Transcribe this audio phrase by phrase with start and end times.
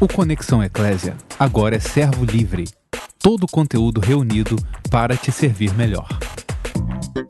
[0.00, 2.66] O Conexão Eclésia agora é servo livre.
[3.18, 4.54] Todo o conteúdo reunido
[4.92, 6.06] para te servir melhor.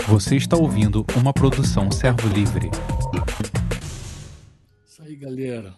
[0.07, 2.69] Você está ouvindo uma produção servo livre.
[4.87, 5.75] Isso aí, galera.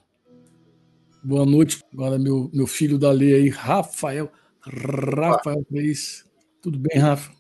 [1.22, 1.80] Boa noite.
[1.92, 4.28] Agora meu, meu filho da lei aí, Rafael.
[4.60, 6.28] Rafael Reis.
[6.60, 7.30] Tudo bem, Rafa?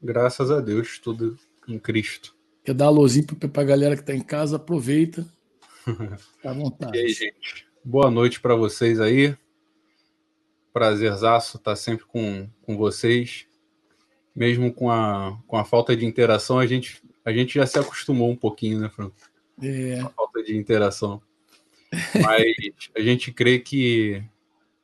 [0.00, 2.36] Graças a Deus, tudo em Cristo.
[2.64, 4.54] Quer dar alôzinho para a galera que está em casa?
[4.58, 5.26] Aproveita.
[5.84, 6.96] Fica à vontade.
[6.96, 7.71] E aí, gente?
[7.84, 9.36] Boa noite para vocês aí.
[10.72, 13.44] Prazerzaço estar sempre com, com vocês.
[14.36, 18.30] Mesmo com a, com a falta de interação, a gente, a gente já se acostumou
[18.30, 19.16] um pouquinho, né, Franco?
[19.60, 19.98] É.
[20.00, 21.20] Com a falta de interação.
[22.22, 22.44] Mas
[22.96, 24.22] a gente crê que,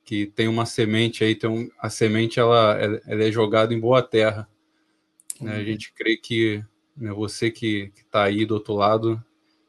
[0.04, 4.02] que tem uma semente aí, tem um, a semente ela, ela é jogada em boa
[4.02, 4.48] terra.
[5.40, 5.54] Né?
[5.54, 6.64] A gente crê que
[6.96, 9.24] né, você que está aí do outro lado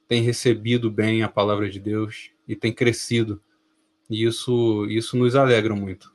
[0.08, 3.40] tem recebido bem a palavra de Deus e tem crescido.
[4.10, 6.12] E isso, isso nos alegra muito.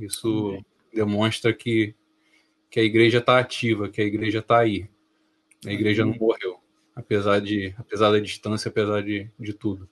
[0.00, 0.66] Isso Amém.
[0.92, 1.94] demonstra que,
[2.70, 4.88] que a igreja está ativa, que a igreja está aí.
[5.66, 6.18] A igreja Amém.
[6.18, 6.58] não morreu,
[6.96, 9.86] apesar, de, apesar da distância, apesar de, de tudo.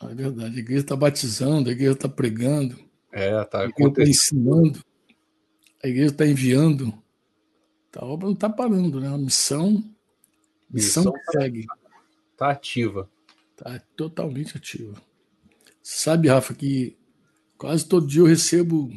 [0.00, 0.56] É verdade.
[0.56, 2.76] A igreja está batizando, a igreja está pregando.
[3.12, 3.90] É, está acontecendo.
[3.90, 4.84] Está ensinando.
[5.84, 7.02] A igreja está enviando.
[7.94, 9.08] A obra não está parando, né?
[9.08, 9.84] A missão,
[10.70, 11.66] missão, missão segue.
[12.32, 13.10] Está ativa.
[13.64, 15.00] Está totalmente ativa.
[15.80, 16.96] Sabe, Rafa, que
[17.56, 18.92] quase todo dia eu recebo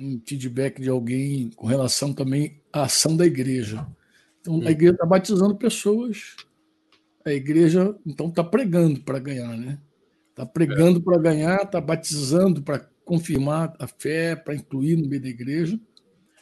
[0.00, 3.86] um feedback de alguém com relação também à ação da igreja.
[4.40, 6.36] Então, a igreja está batizando pessoas,
[7.22, 9.78] a igreja, então, está pregando para ganhar, né?
[10.30, 11.02] Está pregando é.
[11.02, 15.78] para ganhar, está batizando para confirmar a fé, para incluir no meio da igreja,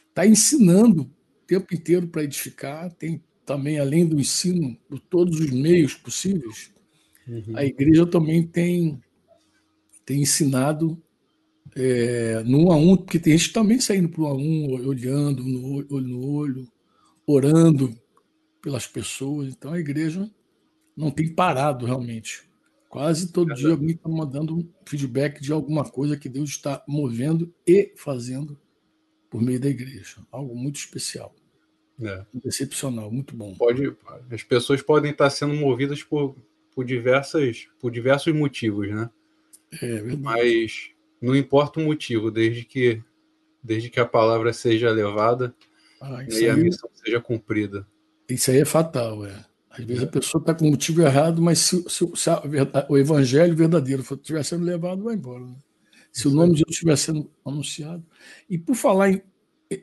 [0.07, 5.51] está ensinando o tempo inteiro para edificar, tem também, além do ensino, por todos os
[5.51, 6.72] meios possíveis,
[7.27, 7.55] uhum.
[7.55, 9.01] a igreja também tem,
[10.05, 11.01] tem ensinado
[11.75, 15.75] é, no a um, porque tem gente também saindo para um a um, olhando no
[15.75, 16.67] olho no olho,
[17.25, 17.93] orando
[18.61, 19.49] pelas pessoas.
[19.49, 20.29] Então a igreja
[20.95, 22.43] não tem parado realmente.
[22.89, 26.83] Quase todo é dia alguém está mandando um feedback de alguma coisa que Deus está
[26.87, 28.59] movendo e fazendo
[29.29, 30.17] por meio da igreja.
[30.31, 31.33] Algo muito especial.
[31.99, 32.23] É.
[32.45, 33.55] Excepcional, muito bom.
[33.55, 33.95] Pode,
[34.29, 36.35] as pessoas podem estar sendo movidas por,
[36.75, 39.09] por, diversas, por diversos motivos, né?
[39.81, 40.01] É.
[40.17, 40.91] Mas
[41.21, 43.01] não importa o motivo, desde que,
[43.63, 45.55] desde que a palavra seja levada
[46.01, 47.87] ah, e a missão seja cumprida.
[48.29, 49.45] Isso aí é fatal, é.
[49.69, 50.05] Às vezes é.
[50.05, 52.43] a pessoa está com o motivo errado, mas se, se, se a,
[52.89, 55.45] o evangelho verdadeiro estiver sendo levado, vai embora.
[55.45, 55.55] Né?
[56.11, 58.05] Se o nome de Jesus estiver sendo anunciado.
[58.47, 59.21] E por falar em,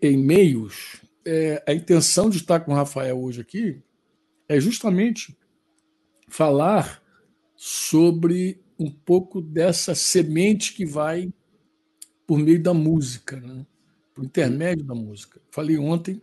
[0.01, 3.83] em meios, é, a intenção de estar com o Rafael hoje aqui
[4.49, 5.37] é justamente
[6.31, 7.03] falar
[7.55, 11.33] sobre um pouco dessa semente que vai
[12.27, 13.67] por meio da música, né?
[14.15, 15.41] por intermédio da música.
[15.51, 16.23] Falei ontem,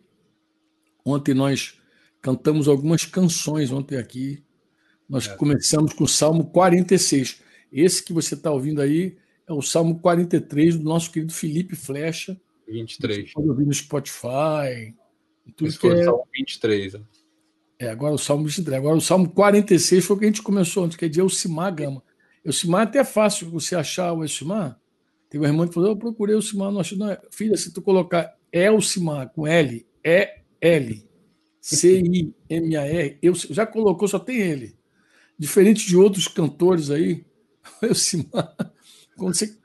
[1.06, 1.80] ontem nós
[2.22, 4.44] cantamos algumas canções ontem aqui.
[5.08, 5.36] Nós é.
[5.36, 7.42] começamos com o Salmo 46.
[7.72, 9.18] Esse que você está ouvindo aí
[9.48, 13.28] é o Salmo 43 do nosso querido Felipe Flecha, 23.
[13.30, 14.94] Você pode ouvir no Spotify.
[15.56, 16.02] Tudo Esse foi é...
[16.02, 16.94] o Salmo 23.
[16.94, 17.02] Né?
[17.80, 18.78] É, agora o Salmo 23.
[18.78, 21.74] Agora o Salmo 46 foi o que a gente começou antes, quer dizer, o Simar
[21.74, 22.04] Gama.
[22.46, 24.80] O Simar é até fácil você achar o Simar.
[25.30, 26.98] Tem uma irmã que falou: Eu procurei o Simar, não achei.
[26.98, 31.06] Não, filha, se tu colocar El Simar com L, é L.
[31.60, 34.78] C-I-M-A-R, eu já colocou, só tem ele.
[35.38, 37.26] Diferente de outros cantores aí,
[37.84, 38.56] o Simar,
[39.18, 39.58] quando você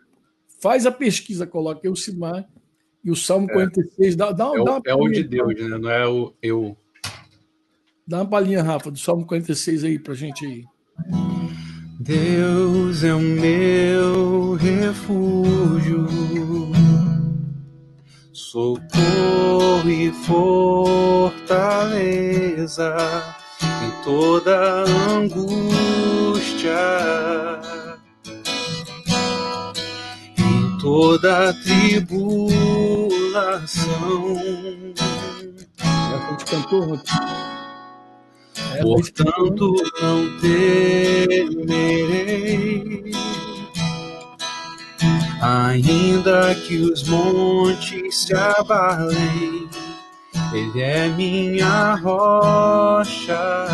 [0.62, 2.49] faz a pesquisa, coloca Elcimar,
[3.05, 3.55] e o Salmo é.
[3.55, 5.77] 46 dá, dá, é, dá uma é o de Deus, né?
[5.77, 6.77] não é o eu.
[8.06, 10.64] Dá uma palhinha, Rafa, do Salmo 46 aí pra gente aí.
[12.00, 16.08] Deus é o meu refúgio,
[18.32, 21.36] socorro e fortaleza
[23.60, 25.52] em toda angústia
[30.82, 32.58] toda tribulação.
[35.78, 37.00] É a gente cantou
[38.81, 41.52] Portanto, não temerei,
[45.40, 49.69] ainda que os montes se abalem,
[50.52, 53.66] Ele é minha rocha.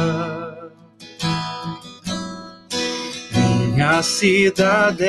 [3.78, 5.08] minha cidadela.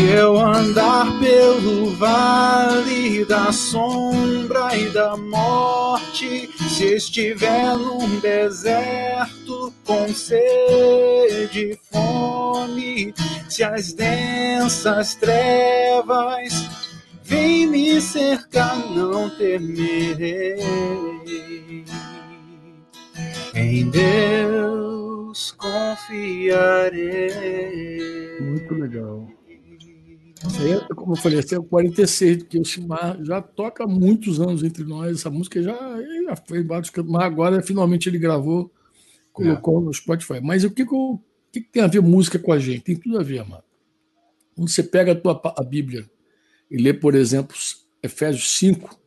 [0.00, 10.08] Se eu andar pelo vale da sombra e da morte, Se estiver num deserto com
[10.08, 13.12] sede e fome,
[13.46, 16.66] se as densas trevas
[17.22, 20.56] vêm me cercar, não temerei.
[23.54, 27.28] Em Deus confiarei.
[28.40, 29.39] Muito legal.
[30.94, 34.62] Como eu falei, esse é o 46, que o Chimar já toca há muitos anos
[34.62, 35.18] entre nós.
[35.18, 35.76] Essa música já,
[36.24, 38.72] já foi embaixo, mas agora finalmente ele gravou,
[39.32, 39.84] colocou é.
[39.84, 40.40] no Spotify.
[40.42, 41.20] Mas o que, que, o
[41.52, 42.82] que, que tem a ver música com a gente?
[42.82, 43.64] Tem tudo a ver, mano.
[44.54, 46.08] Quando você pega a, tua, a Bíblia
[46.70, 47.56] e lê, por exemplo,
[48.02, 48.98] Efésios 5,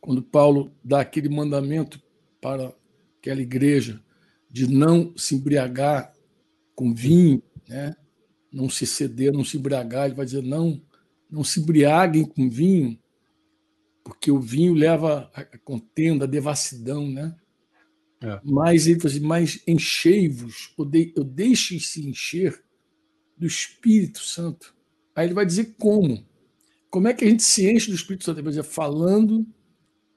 [0.00, 2.00] quando Paulo dá aquele mandamento
[2.40, 2.72] para
[3.18, 4.00] aquela igreja
[4.50, 6.12] de não se embriagar
[6.74, 7.94] com vinho, né?
[8.56, 10.06] Não se ceder, não se embriagar.
[10.06, 10.82] Ele vai dizer: não,
[11.30, 12.98] não se embriaguem com vinho,
[14.02, 17.36] porque o vinho leva a contenda, a devassidão, né?
[18.22, 18.40] É.
[18.42, 22.64] Mas ele assim, mas enchei-vos, ou, de, ou deixem-se encher
[23.36, 24.74] do Espírito Santo.
[25.14, 26.26] Aí ele vai dizer como.
[26.88, 28.38] Como é que a gente se enche do Espírito Santo?
[28.38, 29.46] Ele vai dizer, falando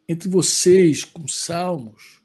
[0.08, 2.22] entre vocês com salmos,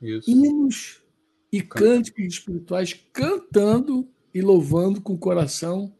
[0.00, 0.30] Isso.
[0.30, 1.02] hinos
[1.50, 4.08] e cânticos espirituais, cantando
[4.38, 5.92] e louvando com o coração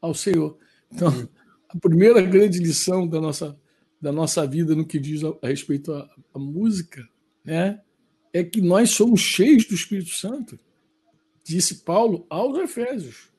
[0.00, 0.58] ao Senhor.
[0.92, 1.08] Então,
[1.68, 3.58] a primeira grande lição da nossa,
[4.00, 7.08] da nossa vida no que diz a, a respeito à, à música
[7.44, 7.80] né,
[8.32, 10.58] é que nós somos cheios do Espírito Santo,
[11.44, 13.30] disse Paulo aos Efésios.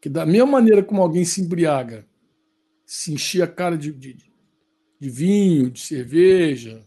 [0.00, 2.06] Que da mesma maneira como alguém se embriaga,
[2.84, 4.18] se enchia a cara de, de,
[5.00, 6.84] de vinho, de cerveja,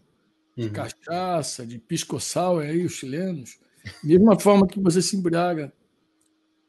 [0.56, 0.72] de uhum.
[0.72, 3.58] cachaça, de pisco-sal, é aí os chilenos,
[4.04, 5.72] mesma forma que você se embriaga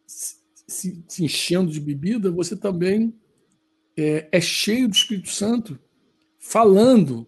[0.10, 3.14] se, se enchendo de bebida, você também
[3.98, 5.80] é, é cheio do Espírito Santo,
[6.38, 7.28] falando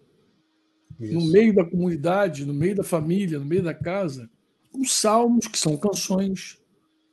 [0.98, 1.14] Isso.
[1.14, 4.30] no meio da comunidade, no meio da família, no meio da casa,
[4.70, 6.58] com salmos, que são canções,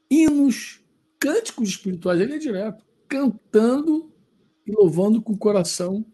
[0.09, 0.81] hinos,
[1.19, 4.11] cânticos espirituais, ele é direto, cantando
[4.65, 6.05] e louvando com o coração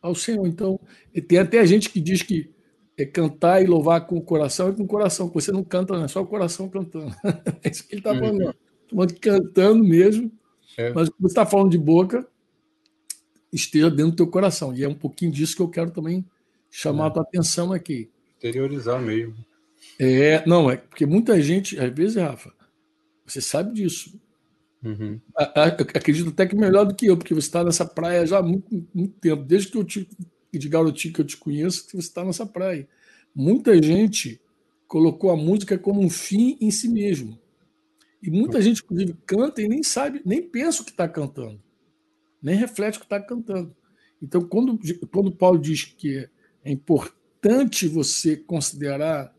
[0.00, 0.46] ao Senhor.
[0.46, 0.80] Então,
[1.28, 2.50] tem até gente que diz que
[2.96, 6.04] é cantar e louvar com o coração e com o coração, você não canta, não
[6.04, 7.14] é só o coração cantando.
[7.62, 8.54] é isso que ele está falando.
[8.92, 10.30] Uhum cantando mesmo,
[10.76, 10.92] é.
[10.92, 12.26] mas você está falando de boca,
[13.52, 14.74] esteja dentro do teu coração.
[14.74, 16.24] E é um pouquinho disso que eu quero também
[16.70, 17.06] chamar é.
[17.08, 18.10] a tua atenção aqui.
[18.38, 19.34] Interiorizar mesmo.
[19.98, 22.52] É, não, é porque muita gente, às vezes, Rafa,
[23.26, 24.20] você sabe disso.
[24.84, 25.20] Uhum.
[25.36, 28.84] acredito até que melhor do que eu, porque você está nessa praia já há muito,
[28.92, 29.44] muito tempo.
[29.44, 30.08] Desde que eu te,
[30.52, 32.88] de garotinho que eu te conheço, você está nessa praia.
[33.34, 34.40] Muita gente
[34.88, 37.38] colocou a música como um fim em si mesmo.
[38.22, 41.60] E muita gente, inclusive, canta e nem sabe, nem pensa o que está cantando,
[42.40, 43.74] nem reflete o que está cantando.
[44.22, 44.78] Então, quando,
[45.10, 46.28] quando Paulo diz que
[46.64, 49.34] é importante você considerar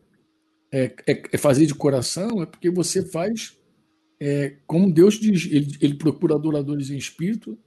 [0.72, 3.58] é, é, é fazer de coração, é porque você faz
[4.26, 7.60] é, como Deus diz, ele, ele procura adoradores em espírito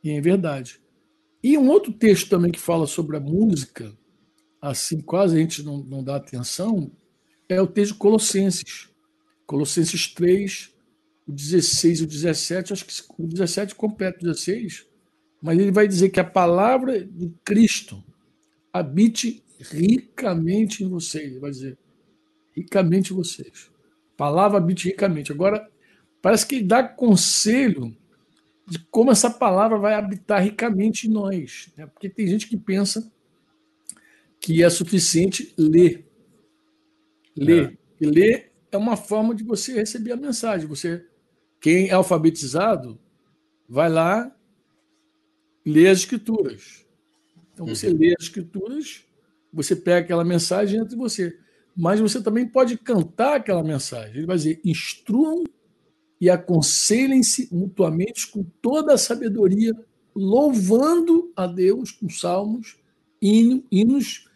[0.00, 0.80] e em verdade.
[1.42, 3.92] E um outro texto também que fala sobre a música,
[4.62, 6.92] assim, quase a gente não, não dá atenção,
[7.48, 8.88] é o texto de Colossenses.
[9.46, 10.72] Colossenses 3,
[11.26, 14.86] o 16 e o 17, acho que o 17 completa o 16,
[15.42, 18.02] mas ele vai dizer que a palavra de Cristo
[18.72, 21.30] habite ricamente em vocês.
[21.30, 21.78] Ele vai dizer,
[22.52, 23.70] ricamente em vocês.
[24.16, 25.32] Palavra habite ricamente.
[25.32, 25.68] Agora,
[26.22, 27.94] parece que ele dá conselho
[28.66, 31.70] de como essa palavra vai habitar ricamente em nós.
[31.76, 31.86] Né?
[31.86, 33.12] Porque tem gente que pensa
[34.40, 36.06] que é suficiente ler.
[37.36, 37.78] Ler.
[38.00, 38.04] É.
[38.04, 40.66] E ler é uma forma de você receber a mensagem.
[40.66, 41.04] Você,
[41.60, 42.98] quem é alfabetizado,
[43.68, 44.34] vai lá
[45.64, 46.84] ler as escrituras.
[47.52, 47.98] Então você uhum.
[47.98, 49.04] lê as escrituras,
[49.52, 51.38] você pega aquela mensagem entre você.
[51.76, 54.18] Mas você também pode cantar aquela mensagem.
[54.18, 55.44] Ele vai dizer: instruam
[56.20, 59.74] e aconselhem-se mutuamente com toda a sabedoria,
[60.14, 62.76] louvando a Deus com salmos,
[63.20, 64.28] hinos,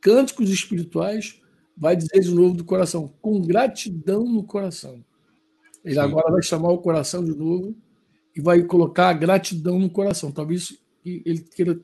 [0.00, 1.40] cânticos espirituais,
[1.76, 5.04] vai dizer de novo do coração, com gratidão no coração.
[5.84, 6.00] Ele Sim.
[6.00, 7.76] agora vai chamar o coração de novo
[8.34, 10.32] e vai colocar a gratidão no coração.
[10.32, 11.78] Talvez ele queira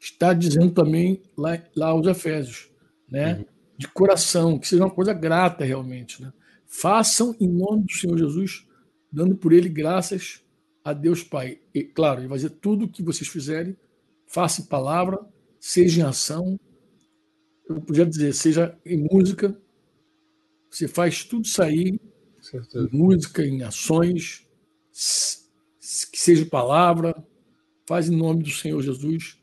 [0.00, 2.70] estar dizendo também lá, lá aos Efésios,
[3.08, 3.36] né?
[3.36, 3.44] Uhum.
[3.76, 6.32] De coração, que seja uma coisa grata realmente, né?
[6.66, 8.66] Façam em nome do Senhor Jesus,
[9.10, 10.40] dando por ele graças
[10.84, 11.58] a Deus Pai.
[11.74, 13.76] E, claro, ele vai dizer tudo o que vocês fizerem,
[14.26, 15.20] faça em palavra,
[15.60, 16.58] seja em ação,
[17.68, 19.56] eu podia dizer, seja em música,
[20.70, 22.00] você faz tudo sair,
[22.74, 24.46] em música, em ações,
[26.10, 27.14] que seja palavra,
[27.86, 29.38] faz em nome do Senhor Jesus,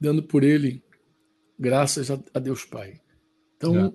[0.00, 0.82] dando por ele
[1.58, 3.00] graças a Deus Pai.
[3.56, 3.94] Então,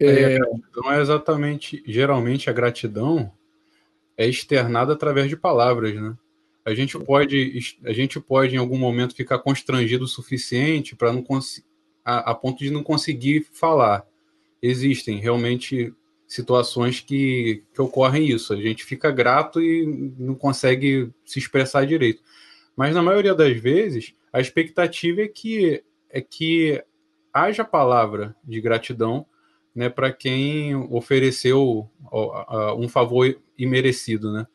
[0.00, 0.06] é...
[0.06, 0.38] é...
[0.38, 3.32] é exatamente, geralmente a gratidão
[4.16, 6.16] é externada através de palavras, né?
[6.64, 11.22] A gente pode, a gente pode em algum momento ficar constrangido o suficiente para não
[12.18, 14.06] a, a ponto de não conseguir falar.
[14.62, 15.94] Existem realmente
[16.26, 18.52] situações que, que ocorrem isso.
[18.52, 22.22] A gente fica grato e não consegue se expressar direito.
[22.76, 26.82] Mas na maioria das vezes, a expectativa é que é que
[27.32, 29.24] haja palavra de gratidão
[29.74, 31.88] né, para quem ofereceu
[32.76, 34.46] um favor imerecido, né?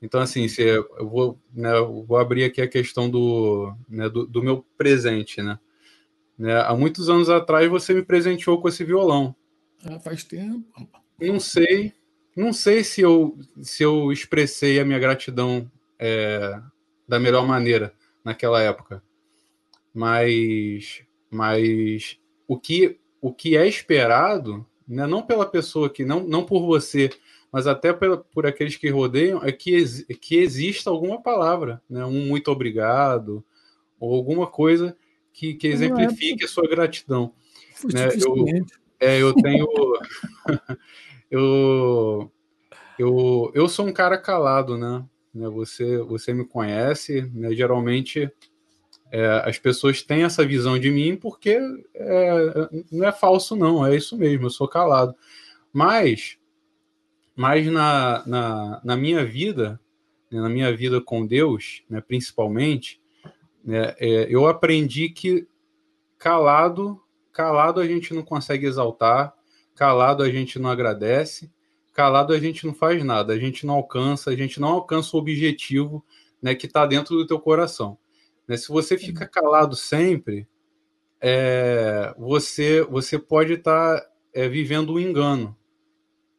[0.00, 4.26] Então, assim, se eu vou, né, eu vou abrir aqui a questão do, né, do,
[4.26, 5.58] do, meu presente, né?
[6.38, 6.60] Né?
[6.60, 9.34] Há muitos anos atrás você me presenteou com esse violão.
[9.84, 10.66] Ah, faz tempo.
[11.20, 11.92] Não sei,
[12.36, 16.60] não sei se eu, se eu expressei a minha gratidão é,
[17.08, 19.02] da melhor maneira naquela época,
[19.94, 26.44] mas, mas o que o que é esperado, né, não pela pessoa que não, não
[26.44, 27.10] por você,
[27.50, 29.82] mas até por, por aqueles que rodeiam, é que,
[30.20, 33.44] que exista alguma palavra, né, um muito obrigado
[33.98, 34.96] ou alguma coisa
[35.36, 37.32] que, que exemplifique a sua gratidão.
[37.92, 38.08] Né?
[38.18, 38.66] Eu,
[38.98, 39.68] é, eu tenho
[41.30, 42.32] eu,
[42.98, 45.04] eu, eu sou um cara calado, né?
[45.34, 47.54] né você, você me conhece, né?
[47.54, 48.32] geralmente
[49.12, 51.58] é, as pessoas têm essa visão de mim porque
[51.94, 55.14] é, não é falso, não, é isso mesmo, eu sou calado.
[55.70, 56.38] Mas,
[57.36, 59.78] mas na, na, na minha vida,
[60.30, 63.02] né, na minha vida com Deus, né, principalmente,
[63.66, 65.48] né, é, eu aprendi que
[66.16, 69.34] calado, calado a gente não consegue exaltar,
[69.74, 71.52] calado a gente não agradece,
[71.92, 75.20] calado a gente não faz nada, a gente não alcança, a gente não alcança o
[75.20, 76.04] objetivo
[76.40, 77.98] né, que está dentro do teu coração.
[78.46, 78.56] Né?
[78.56, 80.46] Se você fica calado sempre,
[81.20, 85.56] é, você, você pode estar tá, é, vivendo um engano.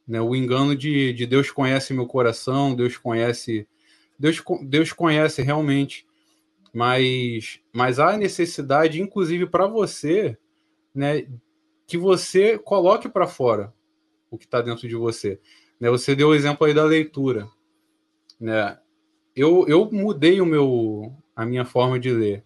[0.07, 0.21] Né?
[0.21, 3.67] O engano de, de Deus conhece meu coração, Deus conhece.
[4.17, 6.06] Deus, Deus conhece realmente,
[6.77, 10.37] mas, mas há necessidade, inclusive para você,
[10.93, 11.27] né,
[11.87, 13.73] que você coloque para fora
[14.29, 15.39] o que está dentro de você.
[15.79, 15.89] Né?
[15.89, 17.49] Você deu o exemplo aí da leitura.
[18.39, 18.77] Né?
[19.35, 22.45] Eu, eu mudei o meu, a minha forma de ler.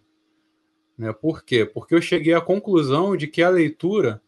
[0.96, 1.12] Né?
[1.12, 1.66] Por quê?
[1.66, 4.22] Porque eu cheguei à conclusão de que a leitura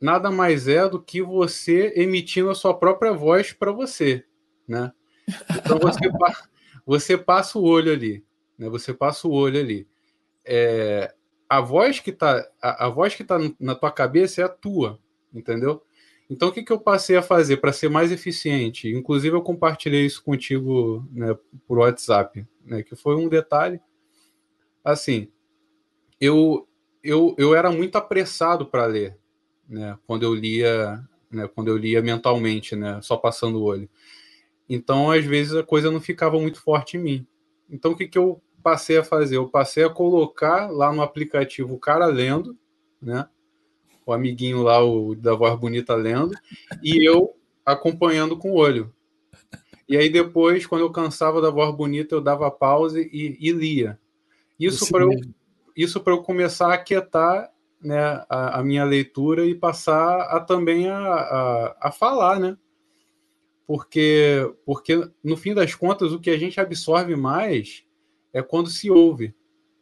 [0.00, 4.24] nada mais é do que você emitindo a sua própria voz para você.
[4.66, 4.90] Né?
[5.50, 6.10] Então você,
[6.86, 8.26] você passa o olho ali.
[8.58, 8.68] Né?
[8.68, 9.86] Você passa o olho ali.
[10.44, 11.14] É,
[11.48, 14.98] a voz que está a, a, voz que tá na tua cabeça é a tua,
[15.32, 15.82] entendeu?
[16.28, 18.90] Então o que, que eu passei a fazer para ser mais eficiente?
[18.90, 21.36] Inclusive eu compartilhei isso contigo né,
[21.66, 23.80] por WhatsApp né, que foi um detalhe.
[24.84, 25.28] Assim,
[26.20, 26.68] eu,
[27.02, 29.16] eu, eu era muito apressado para ler,
[29.68, 33.88] né, quando eu lia, né, quando eu lia mentalmente, né, só passando o olho.
[34.68, 37.26] Então, às vezes a coisa não ficava muito forte em mim.
[37.70, 39.36] Então, o que, que eu passei a fazer?
[39.36, 42.56] Eu passei a colocar lá no aplicativo o cara lendo,
[43.00, 43.28] né?
[44.04, 46.34] O amiguinho lá, o da voz bonita lendo,
[46.82, 47.34] e eu
[47.64, 48.92] acompanhando com o olho.
[49.88, 53.98] E aí depois, quando eu cansava da voz bonita, eu dava pause e, e lia.
[54.58, 55.10] Isso para eu,
[55.76, 57.50] isso eu começar a aquietar
[57.80, 62.56] né, a, a, minha leitura e passar a também a, a, a, falar, né?
[63.66, 67.84] Porque, porque, no fim das contas, o que a gente absorve mais
[68.32, 69.34] é quando se ouve.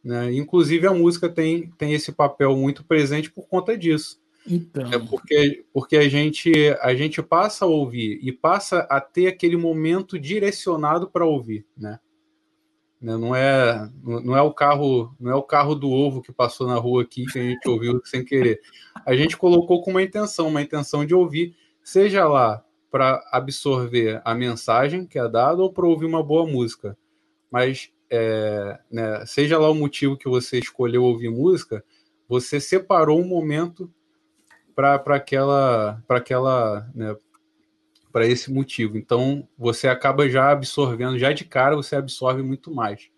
[0.03, 0.33] Né?
[0.33, 4.19] Inclusive, a música tem, tem esse papel muito presente por conta disso.
[4.49, 4.89] Então.
[4.91, 6.51] É porque, porque a, gente,
[6.81, 11.99] a gente passa a ouvir e passa a ter aquele momento direcionado para ouvir, né?
[13.01, 13.17] né?
[13.17, 16.75] Não é, não é o carro, não é o carro do ovo que passou na
[16.75, 18.61] rua aqui que a gente ouviu sem querer.
[19.05, 24.33] A gente colocou com uma intenção, uma intenção de ouvir, seja lá para absorver a
[24.33, 26.97] mensagem que é dada ou para ouvir uma boa música.
[27.51, 31.83] Mas é, né, seja lá o motivo que você escolheu ouvir música,
[32.27, 33.91] você separou um momento
[34.75, 37.15] para aquela para aquela né,
[38.11, 38.97] para esse motivo.
[38.97, 43.09] Então você acaba já absorvendo, já de cara você absorve muito mais.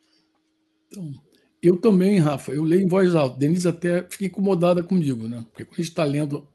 [0.87, 1.13] Então,
[1.61, 3.37] eu também, Rafa, eu leio em voz alta.
[3.37, 5.45] Denise até fica incomodada comigo, né?
[5.49, 6.47] Porque quando a gente está lendo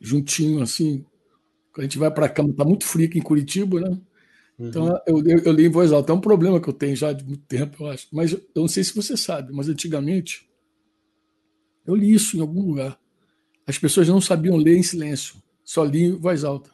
[0.00, 1.04] juntinho assim,
[1.72, 3.98] quando a gente vai para a cama, está muito frio aqui em Curitiba, né?
[4.68, 4.98] Então uhum.
[5.06, 6.12] eu, eu, eu, leio em voz alta.
[6.12, 8.06] É um problema que eu tenho já de muito tempo, eu acho.
[8.12, 10.48] Mas eu não sei se você sabe, mas antigamente
[11.86, 12.98] eu li isso em algum lugar
[13.66, 16.70] as pessoas não sabiam ler em silêncio, só liam em voz alta.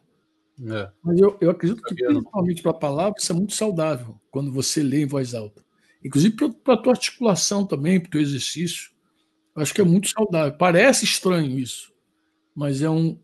[0.66, 0.90] É.
[1.02, 4.82] Mas eu, eu acredito que, principalmente para a palavra, isso é muito saudável quando você
[4.82, 5.64] lê em voz alta.
[6.04, 8.90] Inclusive para a tua articulação também, para o teu exercício.
[9.54, 10.56] Eu acho que é muito saudável.
[10.56, 11.92] Parece estranho isso,
[12.54, 13.18] mas é um,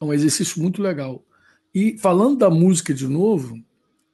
[0.00, 1.24] é um exercício muito legal.
[1.74, 3.56] E falando da música de novo,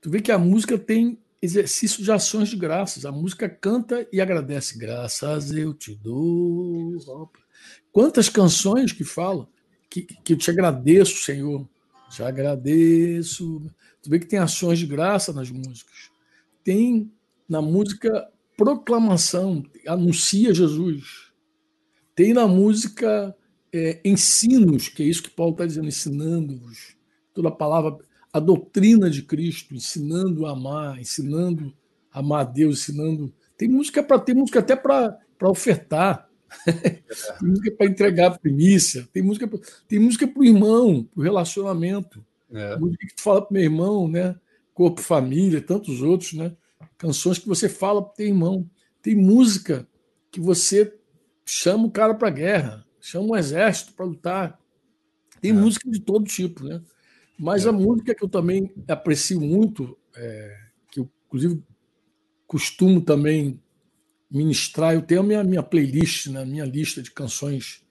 [0.00, 3.04] tu vê que a música tem exercício de ações de graças.
[3.04, 4.78] A música canta e agradece.
[4.78, 7.30] Graças eu te dou.
[7.92, 9.48] Quantas canções que falam
[9.90, 11.68] que, que eu te agradeço, Senhor.
[12.10, 13.62] Te agradeço.
[14.02, 16.10] Tu vê que tem ações de graça nas músicas.
[16.62, 17.10] Tem
[17.48, 21.32] na música proclamação, anuncia Jesus.
[22.14, 23.34] Tem na música
[23.72, 26.96] é, ensinos, que é isso que Paulo está dizendo, ensinando-vos.
[27.32, 27.96] Toda palavra,
[28.38, 31.74] a doutrina de Cristo, ensinando a amar, ensinando
[32.12, 33.32] a amar a Deus, ensinando.
[33.56, 36.28] Tem música para ter música até para ofertar.
[36.64, 39.48] tem música para entregar primícia, tem música
[39.86, 42.24] tem música para o irmão, para o relacionamento.
[42.50, 42.76] É.
[42.76, 44.34] Música que tu fala para o meu irmão, né?
[44.72, 46.54] Corpo, família, tantos outros, né?
[46.96, 48.68] Canções que você fala para o teu irmão.
[49.02, 49.86] Tem música
[50.30, 50.94] que você
[51.44, 54.58] chama o cara para a guerra, chama o exército para lutar.
[55.40, 55.54] Tem é.
[55.54, 56.80] música de todo tipo, né?
[57.38, 57.68] Mas é.
[57.68, 60.56] a música que eu também aprecio muito, é,
[60.90, 61.62] que eu, inclusive,
[62.46, 63.60] costumo também
[64.30, 67.82] ministrar, eu tenho a minha, minha playlist, né, minha lista de canções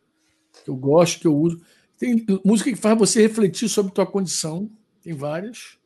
[0.64, 1.62] que eu gosto, que eu uso.
[1.98, 4.70] Tem música que faz você refletir sobre tua condição,
[5.02, 5.78] tem várias.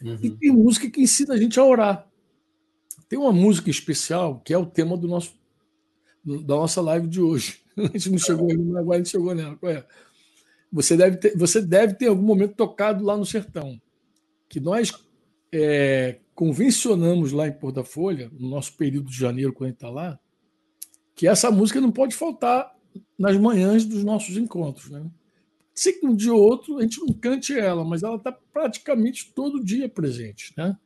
[0.00, 0.18] Uhum.
[0.22, 2.08] E tem música que ensina a gente a orar.
[3.08, 5.34] Tem uma música especial que é o tema do nosso,
[6.24, 7.60] da nossa live de hoje.
[7.76, 9.56] A gente não chegou ainda, agora a gente chegou nela.
[9.56, 9.86] Qual é?
[10.72, 13.80] Você deve, ter, você deve ter em algum momento tocado lá no sertão.
[14.48, 14.92] Que nós
[15.52, 19.76] é, convencionamos lá em Porto da Folha, no nosso período de janeiro, quando a gente
[19.76, 20.18] está lá,
[21.14, 22.74] que essa música não pode faltar
[23.18, 24.90] nas manhãs dos nossos encontros.
[24.90, 25.04] Né?
[25.74, 29.32] Sei que um dia ou outro a gente não cante ela, mas ela está praticamente
[29.34, 30.52] todo dia presente.
[30.56, 30.76] Né?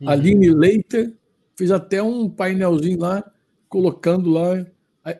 [0.00, 0.08] Uhum.
[0.08, 1.14] Aline Leiter
[1.54, 3.30] fez até um painelzinho lá,
[3.68, 4.66] colocando lá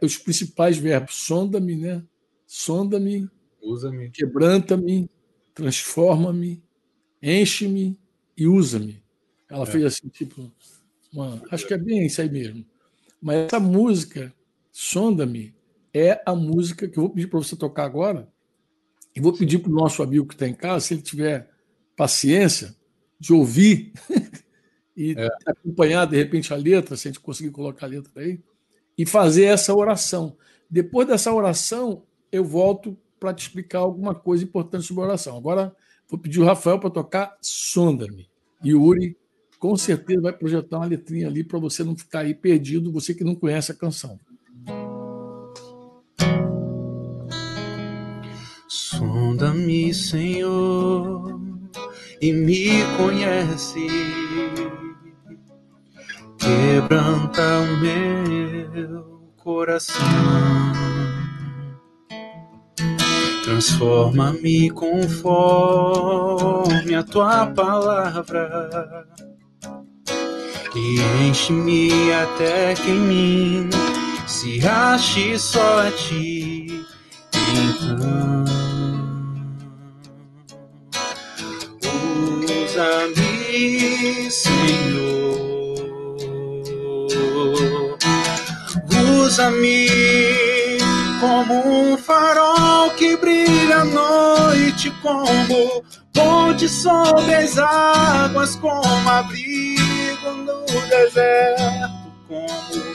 [0.02, 1.14] os principais verbos.
[1.14, 2.02] Sonda-me, né?
[2.47, 3.28] Sonda-me,
[3.64, 5.11] usa-me, quebranta-me,
[5.54, 6.62] transforma-me,
[7.23, 7.99] enche-me
[8.37, 9.02] e usa-me.
[9.48, 9.66] Ela é.
[9.66, 10.50] fez assim, tipo,
[11.12, 12.64] uma, acho que é bem isso aí mesmo.
[13.20, 14.33] Mas essa música,
[14.70, 15.55] Sonda-me,
[15.92, 18.29] é a música que eu vou pedir para você tocar agora.
[19.14, 21.48] E vou pedir para o nosso amigo que está em casa, se ele tiver
[21.96, 22.74] paciência,
[23.18, 23.92] de ouvir
[24.96, 25.29] e é.
[25.46, 28.40] acompanhar, de repente, a letra, se a gente conseguir colocar a letra aí,
[28.98, 30.37] e fazer essa oração.
[30.68, 35.34] Depois dessa oração, eu volto para te explicar alguma coisa importante sobre oração.
[35.34, 35.74] Agora,
[36.06, 38.28] vou pedir o Rafael para tocar Sonda-me.
[38.62, 39.16] E o Uri,
[39.58, 43.24] com certeza, vai projetar uma letrinha ali para você não ficar aí perdido, você que
[43.24, 44.20] não conhece a canção.
[48.68, 51.40] Sonda-me, Senhor,
[52.20, 53.87] e me conhece.
[56.38, 61.04] Quebranta o meu coração.
[63.44, 65.35] Transforma-me conforme
[66.94, 69.07] a tua palavra.
[70.74, 73.68] E enche-me até que em mim
[74.26, 76.87] se ache só a ti.
[77.35, 78.44] Então,
[82.64, 85.37] usa-me, Senhor,
[89.22, 90.43] usa-me
[91.35, 100.64] como um farol que brilha à noite, como ponte sobre as águas, como abrigo no
[100.88, 102.94] deserto, como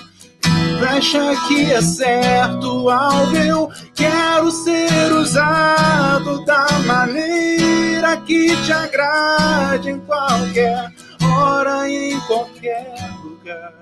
[0.79, 9.99] Fecha que é certo, algo eu quero ser usado da maneira que te agrade em
[9.99, 13.73] qualquer hora, em qualquer lugar.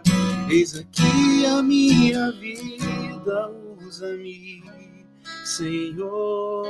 [0.49, 3.51] Eis aqui a minha vida,
[3.87, 4.63] usa-me,
[5.45, 6.65] Senhor,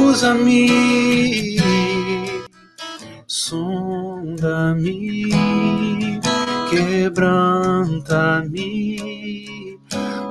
[0.00, 1.60] usa-me,
[3.26, 4.98] sonda-me
[6.70, 8.70] quebranta-me,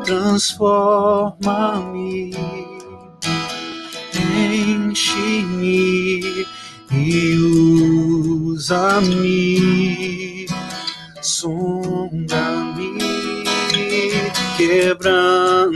[0.04, 2.32] transforma-me,
[4.66, 6.48] enche-me
[6.92, 7.38] e
[8.48, 10.48] usa-me,
[11.22, 12.93] sonda-me,
[14.64, 15.74] quebranta-me,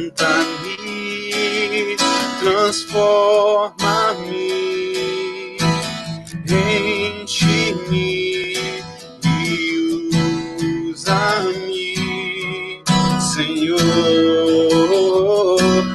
[2.40, 3.68] transforma-me,
[6.48, 8.28] enche-me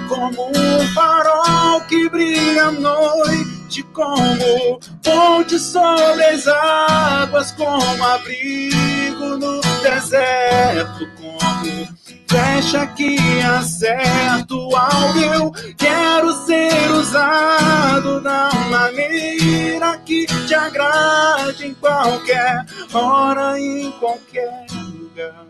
[0.09, 9.61] como um farol que brilha à noite, como ponte sobre as águas, como abrigo no
[9.83, 12.01] deserto, como
[12.33, 15.21] fecha que acerto algo.
[15.21, 22.64] Eu quero ser usado da maneira que te agrade em qualquer
[22.95, 25.47] hora, em qualquer lugar.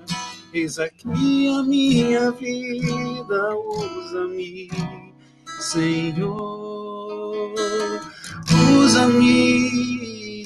[0.52, 4.68] Eis aqui a minha vida, usa-me,
[5.60, 7.54] Senhor,
[8.76, 10.44] usa-me,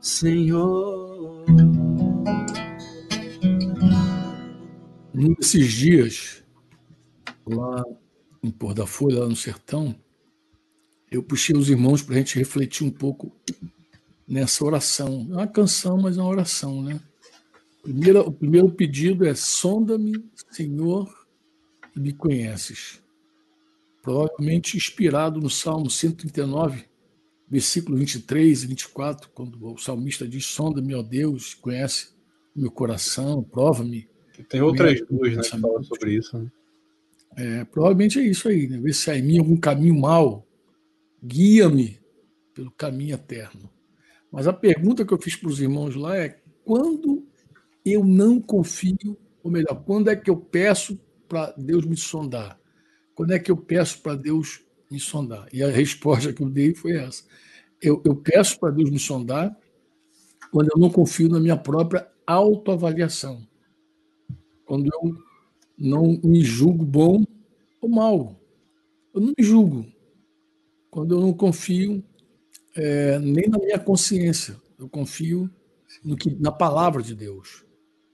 [0.00, 1.69] Senhor.
[5.12, 6.44] Num desses dias,
[7.44, 7.84] lá
[8.42, 9.94] em Pôr da Folha, lá no sertão,
[11.10, 13.32] eu puxei os irmãos para a gente refletir um pouco
[14.26, 15.26] nessa oração.
[15.30, 17.00] É uma canção, mas é uma oração, né?
[17.82, 21.12] Primeiro, o primeiro pedido é: sonda-me, Senhor,
[21.96, 23.02] e me conheces.
[24.02, 26.84] Provavelmente inspirado no Salmo 139,
[27.48, 32.10] versículo 23 e 24, quando o salmista diz: Sonda-me, ó Deus, conhece
[32.54, 34.09] o meu coração, prova-me.
[34.48, 36.38] Tem outras duas né, que falam sobre isso.
[36.38, 36.50] Né?
[37.36, 38.78] É, provavelmente é isso aí, né?
[38.78, 40.46] Ver se há em mim algum caminho mau,
[41.22, 42.00] guia-me
[42.54, 43.70] pelo caminho eterno.
[44.30, 47.24] Mas a pergunta que eu fiz para os irmãos lá é: quando
[47.84, 50.98] eu não confio, ou melhor, quando é que eu peço
[51.28, 52.58] para Deus me sondar?
[53.14, 55.46] Quando é que eu peço para Deus me sondar?
[55.52, 57.24] E a resposta que eu dei foi essa.
[57.80, 59.56] Eu, eu peço para Deus me sondar
[60.50, 63.46] quando eu não confio na minha própria autoavaliação.
[64.70, 65.18] Quando eu
[65.76, 67.24] não me julgo bom
[67.80, 68.40] ou mal.
[69.12, 69.84] Eu não me julgo.
[70.88, 72.04] Quando eu não confio
[72.76, 74.54] é, nem na minha consciência.
[74.78, 75.50] Eu confio
[76.04, 77.64] no que, na palavra de Deus.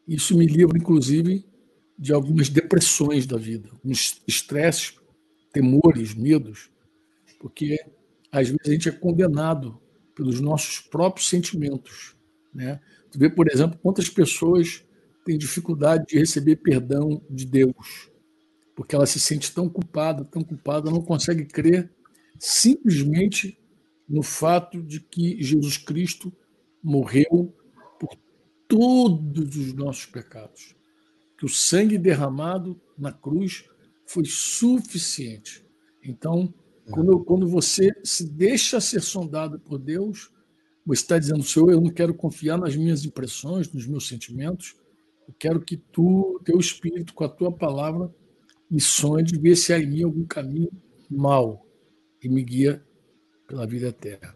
[0.08, 1.44] Isso me livra, inclusive,
[1.98, 4.94] de algumas depressões da vida, uns estresses,
[5.52, 6.70] temores, medos,
[7.38, 7.78] porque
[8.32, 9.78] às vezes a gente é condenado
[10.14, 12.16] pelos nossos próprios sentimentos.
[12.54, 12.80] Né?
[13.10, 14.85] Tu vê, por exemplo, quantas pessoas
[15.26, 18.10] têm dificuldade de receber perdão de Deus,
[18.76, 21.92] porque ela se sente tão culpada, tão culpada, não consegue crer
[22.38, 23.58] simplesmente
[24.08, 26.32] no fato de que Jesus Cristo
[26.82, 27.52] morreu
[28.68, 30.74] todos os nossos pecados.
[31.36, 33.64] Que o sangue derramado na cruz
[34.06, 35.64] foi suficiente.
[36.02, 36.52] Então,
[36.90, 40.30] quando, quando você se deixa ser sondado por Deus,
[40.84, 44.76] você está dizendo, Senhor, eu não quero confiar nas minhas impressões, nos meus sentimentos,
[45.26, 48.12] eu quero que tu, teu Espírito, com a tua palavra,
[48.70, 50.70] me sonde, ver se há em mim algum caminho
[51.10, 51.64] mal
[52.22, 52.84] e me guia
[53.46, 54.34] pela vida eterna.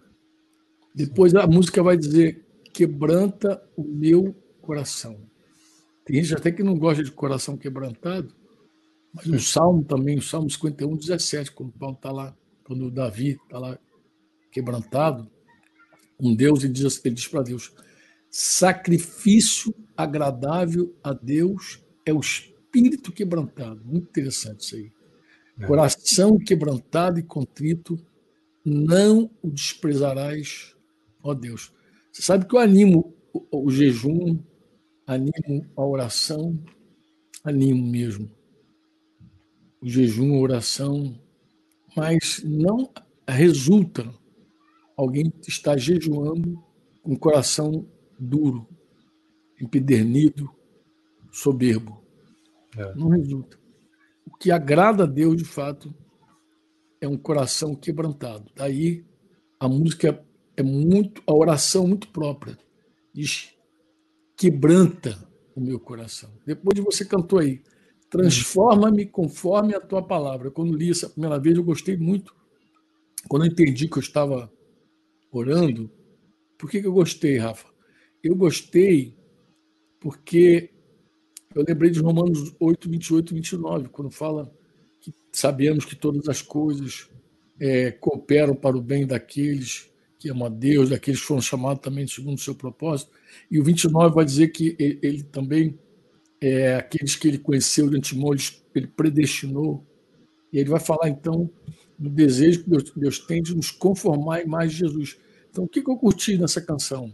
[0.95, 5.21] Depois a música vai dizer: quebranta o meu coração.
[6.05, 8.35] Tem gente até que não gosta de coração quebrantado,
[9.13, 13.59] mas o Salmo também, o Salmo 51, 17, quando Paulo está lá, quando Davi está
[13.59, 13.79] lá
[14.51, 15.31] quebrantado,
[16.19, 17.73] um Deus, ele diz, ele diz para Deus:
[18.31, 23.85] sacrifício agradável a Deus é o espírito quebrantado.
[23.85, 24.93] Muito interessante isso aí.
[25.59, 25.67] É.
[25.67, 27.99] Coração quebrantado e contrito,
[28.65, 30.77] não o desprezarás,
[31.23, 31.73] ó Deus.
[32.13, 34.39] Você sabe que eu animo o, o jejum,
[35.07, 36.63] animo a oração,
[37.43, 38.31] animo mesmo.
[39.83, 41.21] O jejum, a oração,
[41.97, 42.91] mas não
[43.27, 44.13] resulta
[44.97, 46.63] alguém estar jejuando
[47.03, 47.87] com o coração
[48.21, 48.69] duro,
[49.61, 50.51] empedernido,
[51.33, 52.03] soberbo.
[52.77, 52.95] É.
[52.95, 53.59] Não resulta.
[54.27, 55.93] O que agrada a Deus, de fato,
[57.01, 58.51] é um coração quebrantado.
[58.55, 59.05] Daí
[59.59, 60.25] a música
[60.57, 62.59] é muito, a oração muito própria.
[63.13, 63.55] Diz,
[64.37, 65.19] quebranta
[65.55, 66.31] o meu coração.
[66.47, 67.63] Depois de você cantou aí,
[68.11, 70.51] transforma-me conforme a tua palavra.
[70.51, 72.35] Quando li essa primeira vez, eu gostei muito.
[73.29, 74.53] Quando eu entendi que eu estava
[75.31, 75.91] orando,
[76.59, 77.70] por que, que eu gostei, Rafa?
[78.23, 79.15] Eu gostei
[79.99, 80.71] porque
[81.55, 84.53] eu lembrei de Romanos 8, 28 e 29, quando fala
[85.01, 87.09] que sabemos que todas as coisas
[87.59, 92.07] é, cooperam para o bem daqueles que ama a Deus, daqueles que foram chamados também
[92.07, 93.11] segundo o seu propósito.
[93.51, 95.79] E o 29 vai dizer que ele, ele também,
[96.41, 98.33] é, aqueles que ele conheceu de antemão,
[98.75, 99.85] ele, predestinou.
[100.53, 101.51] E ele vai falar, então,
[101.99, 105.19] do desejo que Deus, Deus tem de nos conformar em mais Jesus.
[105.51, 107.13] Então, o que, que eu curti nessa canção?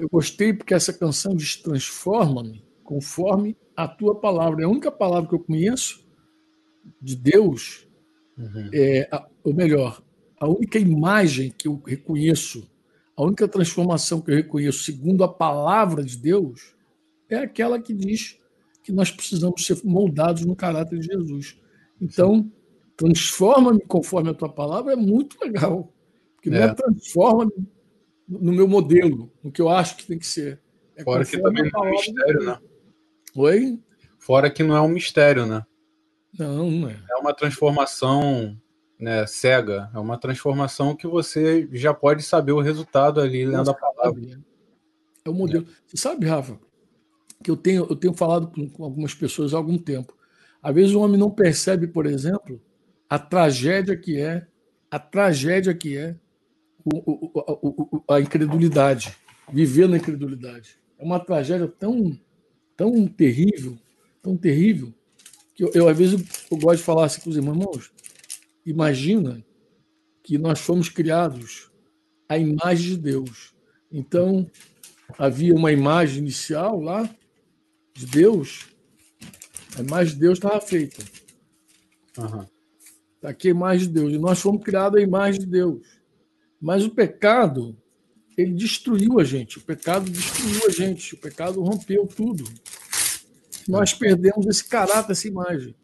[0.00, 4.62] Eu gostei porque essa canção diz: transforma-me conforme a tua palavra.
[4.62, 6.04] É a única palavra que eu conheço
[7.00, 7.86] de Deus,
[8.36, 8.70] uhum.
[8.72, 9.08] é,
[9.44, 10.02] ou melhor,
[10.38, 12.68] a única imagem que eu reconheço,
[13.16, 16.74] a única transformação que eu reconheço segundo a palavra de Deus,
[17.28, 18.38] é aquela que diz
[18.82, 21.58] que nós precisamos ser moldados no caráter de Jesus.
[22.00, 22.50] Então,
[22.96, 25.92] transforma-me conforme a tua palavra é muito legal.
[26.34, 26.52] Porque é.
[26.52, 27.52] não é transforma-me
[28.30, 30.60] no meu modelo, no que eu acho que tem que ser.
[30.96, 32.58] É Fora que também é um mistério, né?
[33.34, 33.78] Oi?
[34.18, 35.64] Fora que não é um mistério, né?
[36.38, 36.96] Não, não é.
[37.10, 38.56] É uma transformação
[38.98, 43.74] né, cega, é uma transformação que você já pode saber o resultado ali lendo a
[43.74, 44.20] palavra.
[44.20, 44.38] Né?
[45.24, 45.66] É o modelo.
[45.66, 45.72] É.
[45.86, 46.58] Você sabe, Rafa,
[47.42, 50.14] que eu tenho, eu tenho falado com algumas pessoas há algum tempo.
[50.62, 52.60] Às vezes o homem não percebe, por exemplo,
[53.08, 54.46] a tragédia que é,
[54.90, 56.14] a tragédia que é
[56.84, 59.16] o, o, a incredulidade,
[59.52, 60.78] viver na incredulidade.
[60.98, 62.18] É uma tragédia tão,
[62.76, 63.78] tão terrível,
[64.22, 64.92] tão terrível,
[65.54, 67.92] que eu, eu às vezes eu gosto de falar assim com os irmãos,
[68.64, 69.44] imagina
[70.22, 71.70] que nós fomos criados
[72.28, 73.52] à imagem de Deus.
[73.90, 74.48] Então,
[75.18, 77.08] havia uma imagem inicial lá
[77.94, 78.68] de Deus,
[79.76, 81.02] a imagem de Deus estava feita.
[82.18, 82.46] Uhum.
[83.22, 84.12] Aqui a imagem de Deus.
[84.12, 85.86] E nós fomos criados à imagem de Deus.
[86.60, 87.76] Mas o pecado,
[88.36, 89.58] ele destruiu a gente.
[89.58, 91.14] O pecado destruiu a gente.
[91.14, 92.44] O pecado rompeu tudo.
[93.66, 95.74] Nós perdemos esse caráter, essa imagem.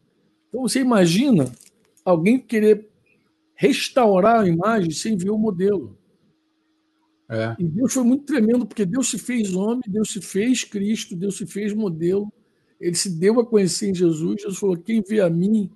[0.48, 1.50] Então você imagina
[2.04, 2.88] alguém querer
[3.54, 5.96] restaurar a imagem sem ver o modelo.
[7.28, 7.56] É.
[7.58, 11.36] E Deus foi muito tremendo, porque Deus se fez homem, Deus se fez Cristo, Deus
[11.36, 12.32] se fez modelo,
[12.80, 14.42] ele se deu a conhecer em Jesus.
[14.42, 15.70] Jesus falou: quem vê a mim,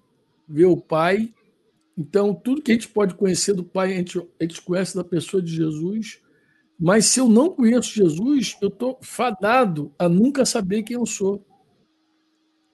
[0.47, 1.33] vê o Pai.
[1.97, 5.05] Então, tudo que a gente pode conhecer do Pai, a gente, a gente conhece da
[5.05, 6.21] pessoa de Jesus.
[6.79, 11.45] Mas se eu não conheço Jesus, eu estou fadado a nunca saber quem eu sou.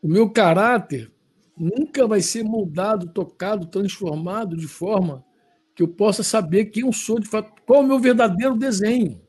[0.01, 1.11] O meu caráter
[1.57, 5.25] nunca vai ser moldado, tocado, transformado de forma
[5.75, 9.21] que eu possa saber quem eu sou de fato, qual é o meu verdadeiro desenho.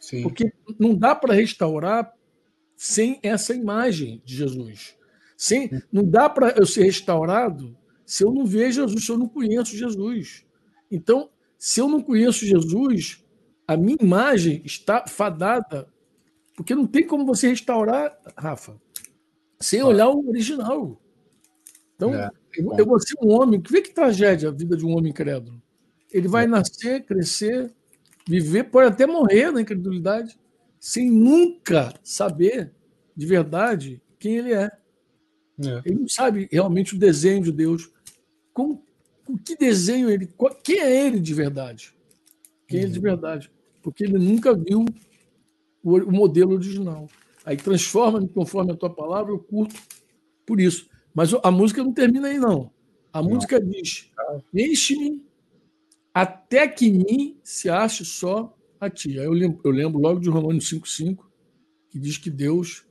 [0.00, 0.22] Sim.
[0.22, 2.12] Porque não dá para restaurar
[2.76, 4.96] sem essa imagem de Jesus.
[5.36, 7.76] Sem, não dá para eu ser restaurado
[8.10, 10.44] se eu não vejo Jesus, se eu não conheço Jesus.
[10.90, 13.24] Então, se eu não conheço Jesus,
[13.68, 15.86] a minha imagem está fadada,
[16.56, 18.76] porque não tem como você restaurar, Rafa,
[19.60, 21.00] sem olhar o original.
[21.94, 23.62] Então, é, eu, eu, vou ser um homem.
[23.70, 25.62] Vê que tragédia a vida de um homem incrédulo.
[26.10, 26.48] Ele vai é.
[26.48, 27.72] nascer, crescer,
[28.26, 30.36] viver, pode até morrer na incredulidade,
[30.80, 32.72] sem nunca saber
[33.16, 34.68] de verdade quem ele é.
[35.64, 35.82] é.
[35.84, 37.88] Ele não sabe realmente o desenho de Deus.
[38.52, 38.82] Com,
[39.24, 40.28] com que desenho ele.
[40.62, 41.94] Quem é ele de verdade?
[42.66, 43.02] Quem é ele de uhum.
[43.02, 43.50] verdade?
[43.82, 44.84] Porque ele nunca viu
[45.82, 47.08] o, o modelo original.
[47.44, 49.74] Aí transforma-me conforme a tua palavra, eu curto
[50.46, 50.88] por isso.
[51.14, 52.70] Mas a música não termina aí, não.
[53.12, 53.30] A não.
[53.30, 54.10] música diz:
[54.54, 55.24] Enche-me
[56.12, 59.18] até que mim se ache só a ti.
[59.18, 61.18] Aí eu lembro, eu lembro logo de Romanos 5,5,
[61.90, 62.84] que diz que Deus,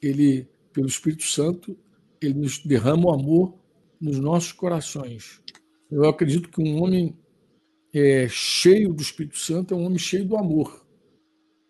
[0.00, 1.76] ele, pelo Espírito Santo,
[2.20, 3.54] ele nos derrama o amor
[4.00, 5.40] nos nossos corações.
[5.90, 7.16] Eu acredito que um homem
[7.94, 10.86] é, cheio do Espírito Santo é um homem cheio do amor.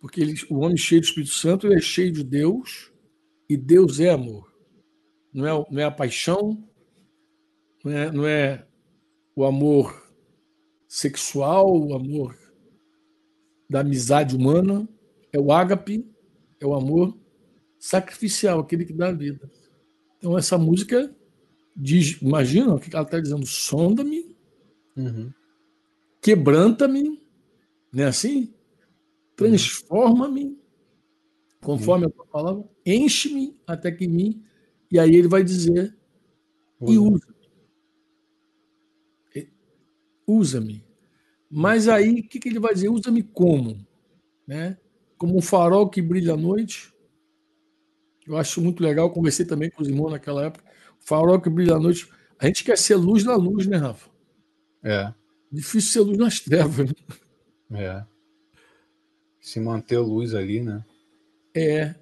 [0.00, 2.92] Porque ele, o homem cheio do Espírito Santo é cheio de Deus
[3.48, 4.48] e Deus é amor
[5.32, 6.62] não é, não é a paixão,
[7.84, 8.66] não é, não é
[9.36, 10.02] o amor
[10.86, 12.36] sexual, o amor
[13.68, 14.88] da amizade humana,
[15.32, 16.04] é o ágape,
[16.60, 17.16] é o amor
[17.78, 19.50] sacrificial, aquele que dá a vida.
[20.16, 21.14] Então essa música
[21.78, 24.36] diz, imagina o que ela está dizendo, sonda-me,
[24.96, 25.32] uhum.
[26.20, 27.22] quebranta-me,
[27.92, 28.52] não é assim?
[29.36, 30.58] Transforma-me,
[31.62, 32.10] conforme uhum.
[32.10, 34.44] a tua palavra, enche-me até que mim
[34.90, 35.96] e aí ele vai dizer:
[36.80, 37.38] e usa-me.
[40.26, 40.84] Usa-me.
[41.50, 42.88] Mas aí, o que, que ele vai dizer?
[42.88, 43.86] Usa-me como?
[44.46, 44.76] Né?
[45.16, 46.92] Como um farol que brilha à noite.
[48.26, 49.10] Eu acho muito legal.
[49.10, 50.67] Conversei também com os irmãos naquela época.
[51.08, 52.06] Farol que brilha à noite.
[52.38, 54.10] A gente quer ser luz na luz, né, Rafa?
[54.84, 55.10] É.
[55.50, 56.90] Difícil ser luz nas trevas.
[57.70, 57.84] Né?
[57.84, 58.04] É.
[59.40, 60.84] Se manter luz ali, né?
[61.54, 61.94] É.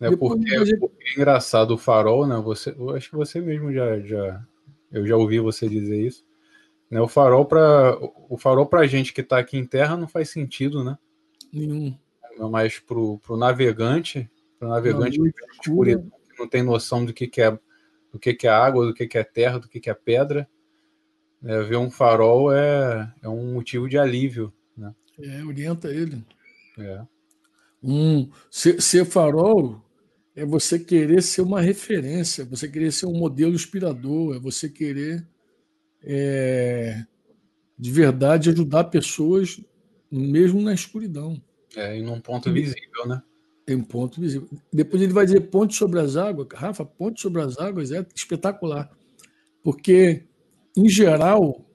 [0.00, 2.40] É porque, é engraçado o farol, né?
[2.40, 4.42] Você, eu acho que você mesmo já, já,
[4.90, 6.24] eu já ouvi você dizer isso.
[6.90, 7.00] Né?
[7.02, 7.98] O farol para
[8.30, 10.96] o farol para gente que está aqui em terra não faz sentido, né?
[11.52, 11.94] Nenhum.
[12.50, 15.96] Mas pro, pro navegante, pro navegante não, que
[16.38, 17.58] não tem noção do que, que é
[18.12, 20.48] do que, que é água, do que, que é terra, do que, que é pedra,
[21.40, 21.60] né?
[21.62, 24.94] ver um farol é, é um motivo de alívio, né?
[25.20, 26.24] É, orienta ele.
[26.78, 27.02] É.
[27.82, 29.82] Um, ser, ser farol
[30.34, 35.26] é você querer ser uma referência, você querer ser um modelo inspirador, é você querer
[36.02, 37.04] é,
[37.76, 39.60] de verdade ajudar pessoas
[40.10, 41.40] mesmo na escuridão.
[41.76, 43.22] É, e num ponto visível, né?
[43.68, 44.48] Tem um ponto visível.
[44.72, 46.48] Depois ele vai dizer ponte sobre as águas.
[46.54, 48.90] Rafa, ponte sobre as águas é espetacular.
[49.62, 50.24] Porque,
[50.74, 51.66] em geral,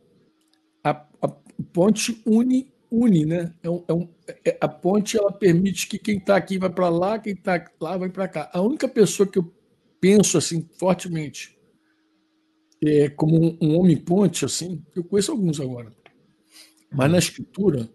[0.83, 0.89] a,
[1.21, 1.27] a
[1.71, 3.53] ponte une une, né?
[3.61, 4.09] É um, é um,
[4.43, 7.95] é, a ponte ela permite que quem está aqui vai para lá, quem está lá
[7.95, 8.49] vai para cá.
[8.51, 9.53] A única pessoa que eu
[10.01, 11.55] penso assim fortemente
[12.83, 15.93] é, como um, um homem ponte, assim, eu conheço alguns agora,
[16.91, 17.87] mas na escritura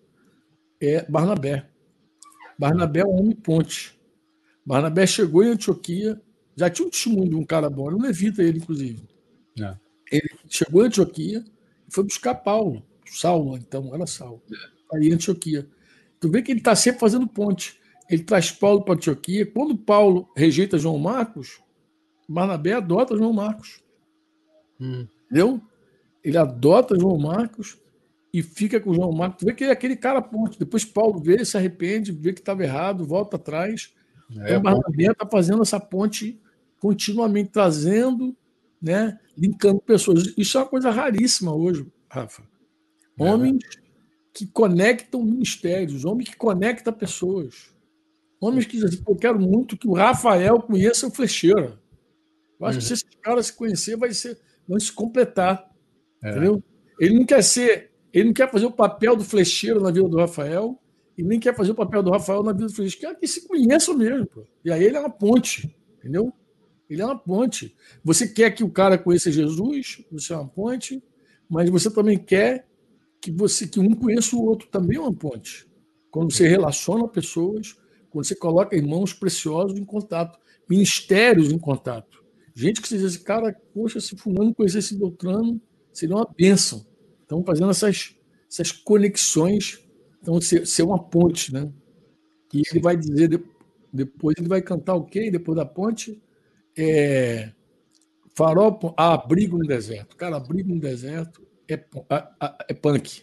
[0.81, 1.68] é Barnabé.
[2.59, 3.97] Barnabé é um homem ponte.
[4.67, 6.21] Barnabé chegou em Antioquia,
[6.57, 9.09] já tinha um testemunho de um cara bom, um levita ele, inclusive.
[9.61, 9.77] É.
[10.11, 11.45] Ele chegou em Antioquia
[11.87, 14.97] e foi buscar Paulo, Saulo, então, era Saulo, é.
[14.97, 15.67] aí em Antioquia.
[16.21, 17.79] Tu vê que ele está sempre fazendo ponte.
[18.11, 19.47] Ele traz Paulo para Antioquia.
[19.47, 21.61] Quando Paulo rejeita João Marcos,
[22.29, 23.81] Barnabé adota João Marcos.
[24.81, 25.07] Hum.
[25.27, 25.61] Entendeu?
[26.25, 27.79] Ele adota João Marcos
[28.33, 29.41] e fica com João Marcos.
[29.41, 30.59] Tu vê que é aquele cara ponte.
[30.59, 33.95] Depois Paulo vê, se arrepende, vê que estava errado, volta atrás.
[34.31, 36.41] É, então, Barnabé está fazendo essa ponte
[36.79, 38.37] continuamente, trazendo,
[38.81, 40.35] né, linkando pessoas.
[40.37, 42.43] Isso é uma coisa raríssima hoje, Rafa.
[43.19, 43.25] É.
[43.25, 43.81] Homens é.
[44.33, 47.75] que conectam ministérios, homens que conectam pessoas.
[48.41, 51.81] Homens que dizem, eu quero muito que o Rafael conheça o Flecheira.
[52.61, 52.81] Eu acho uhum.
[52.81, 55.69] que se esses caras se conhecer, vai ser, vão se completar.
[56.23, 56.31] É.
[56.31, 56.63] Entendeu?
[57.01, 60.17] Ele não quer ser, ele não quer fazer o papel do Flecheiro na vida do
[60.17, 60.81] Rafael,
[61.17, 63.09] e nem quer fazer o papel do Rafael na vida do Flecheiro.
[63.09, 64.27] Quer que se conheçam mesmo.
[64.27, 64.47] Pô.
[64.65, 66.33] E aí ele é uma ponte, entendeu?
[66.89, 67.77] Ele é uma ponte.
[68.05, 71.03] Você quer que o cara conheça Jesus, você é uma ponte,
[71.49, 72.67] mas você também quer
[73.21, 75.67] que você que um conheça o outro, também é uma ponte.
[76.11, 77.77] Quando você relaciona pessoas,
[78.11, 82.25] quando você coloca irmãos preciosos em contato, ministérios em contato.
[82.55, 85.61] Gente que você diz assim, cara, poxa, se fulano conhecesse Beltrano,
[85.93, 86.87] seria uma bênção.
[87.29, 88.17] Então, fazendo essas,
[88.51, 89.87] essas conexões,
[90.23, 91.71] então, ser, ser uma ponte, né?
[92.55, 93.29] E ele vai dizer,
[93.93, 95.31] depois ele vai cantar o quê?
[95.31, 96.23] Depois da ponte,
[96.75, 97.53] é,
[98.35, 100.17] farol, ah, abrigo no deserto.
[100.17, 101.79] Cara, abrigo no deserto é,
[102.67, 103.23] é punk.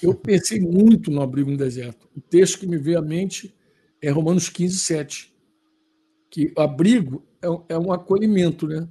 [0.00, 2.08] Eu pensei muito no abrigo no deserto.
[2.16, 3.52] O texto que me veio à mente
[4.00, 5.34] é Romanos 15, 7.
[6.30, 8.88] Que abrigo é, é um acolhimento, né?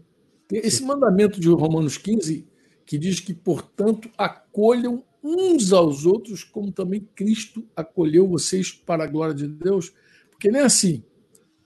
[0.51, 2.49] Esse mandamento de Romanos 15
[2.89, 9.08] que diz que, portanto, acolham uns aos outros, como também Cristo acolheu vocês para a
[9.08, 9.93] glória de Deus.
[10.32, 11.04] Porque nem é assim,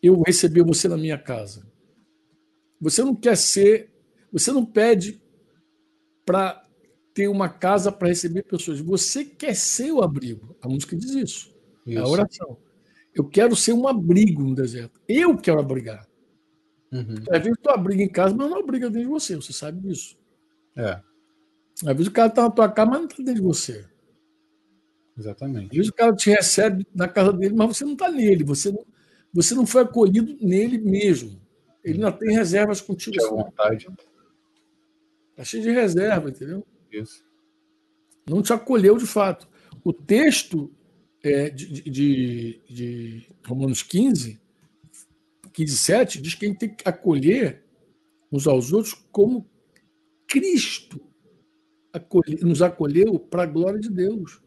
[0.01, 1.65] eu receber você na minha casa.
[2.81, 3.89] Você não quer ser,
[4.33, 5.21] você não pede
[6.25, 6.67] para
[7.13, 8.81] ter uma casa para receber pessoas.
[8.81, 10.57] Você quer ser o abrigo.
[10.61, 11.55] A música diz isso.
[11.87, 11.99] isso.
[11.99, 12.57] É a oração.
[13.15, 14.99] Eu quero ser um abrigo no deserto.
[15.07, 16.05] Eu quero abrigar.
[16.91, 17.15] Uhum.
[17.31, 19.37] Às vezes tu abriga em casa, mas não abriga dentro de você.
[19.37, 20.21] Você sabe disso.
[20.75, 21.01] É.
[21.75, 23.85] Às vezes o cara está na tua casa, mas não está dentro de você.
[25.17, 25.71] Exatamente.
[25.71, 28.43] Às vezes o cara te recebe na casa dele, mas você não está nele.
[28.43, 28.85] Você não,
[29.33, 31.41] você não foi acolhido nele mesmo.
[31.83, 33.17] Ele ainda tem reservas contigo.
[33.17, 33.87] Tem vontade.
[35.31, 36.65] Está cheio de reserva, entendeu?
[36.91, 37.23] Isso.
[38.27, 39.47] Não te acolheu de fato.
[39.83, 40.71] O texto
[41.23, 44.39] é, de, de, de, Romanos 15,
[45.51, 47.63] 15, 7, diz que a gente tem que acolher
[48.31, 49.49] uns aos outros como
[50.27, 51.01] Cristo
[51.93, 54.41] acolhe, nos acolheu para a glória de Deus.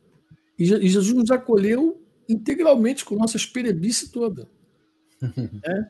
[0.59, 4.49] E, e Jesus nos acolheu integralmente com nossa esperebice toda.
[5.65, 5.87] é.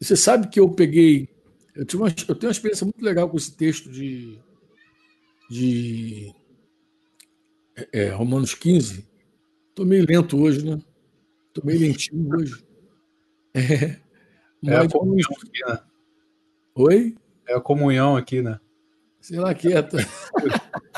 [0.00, 1.28] Você sabe que eu peguei.
[1.74, 4.38] Eu, tive uma, eu tenho uma experiência muito legal com esse texto de
[5.50, 6.32] de
[7.76, 9.04] é, é Romanos 15.
[9.68, 10.80] Estou meio lento hoje, né?
[11.48, 12.64] Estou meio lentinho hoje.
[13.52, 13.96] É,
[14.64, 15.80] é a comunhão aqui, né?
[16.76, 17.16] Oi?
[17.48, 18.60] É a comunhão aqui, né?
[19.20, 19.98] Sei lá, quieta.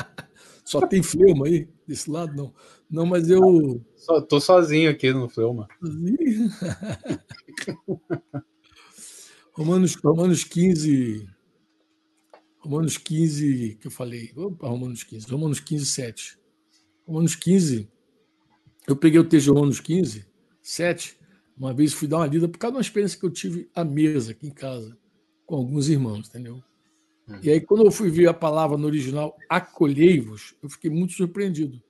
[0.73, 1.69] Só tem fleuma aí?
[1.87, 2.51] Desse lado, não.
[2.89, 3.79] Não, mas eu.
[3.95, 5.67] Só, tô sozinho aqui no fleuma.
[5.79, 6.49] Sozinho?
[9.53, 11.29] Romanos, Romanos 15,
[12.57, 14.31] Romanos 15, que eu falei.
[14.33, 15.27] Vamos para Romanos 15.
[15.27, 16.39] Romanos 15, 7.
[17.05, 17.87] Romanos 15,
[18.87, 20.25] eu peguei o texto de Romanos 15,
[20.59, 21.19] 7.
[21.55, 23.83] Uma vez fui dar uma lida por causa de uma experiência que eu tive à
[23.83, 24.97] mesa aqui em casa,
[25.45, 26.63] com alguns irmãos, entendeu?
[27.41, 31.81] E aí, quando eu fui ver a palavra no original, acolhei-vos, eu fiquei muito surpreendido.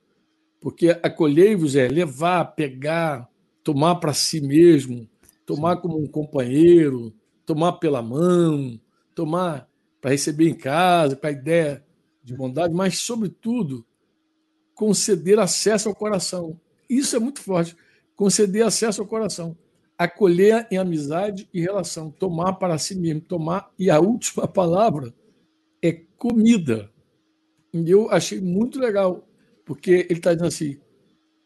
[0.60, 3.28] Porque acolhei-vos é levar, pegar,
[3.62, 5.08] tomar para si mesmo,
[5.44, 7.12] tomar como um companheiro,
[7.44, 8.80] tomar pela mão,
[9.14, 9.68] tomar
[10.00, 11.84] para receber em casa, com a ideia
[12.22, 13.84] de bondade, mas, sobretudo,
[14.74, 16.58] conceder acesso ao coração.
[16.88, 17.76] Isso é muito forte.
[18.16, 19.56] Conceder acesso ao coração.
[19.98, 22.10] Acolher em amizade e relação.
[22.10, 23.20] Tomar para si mesmo.
[23.20, 23.70] Tomar.
[23.78, 25.12] E a última palavra
[26.24, 26.90] comida.
[27.72, 29.28] E eu achei muito legal,
[29.64, 30.78] porque ele está dizendo assim: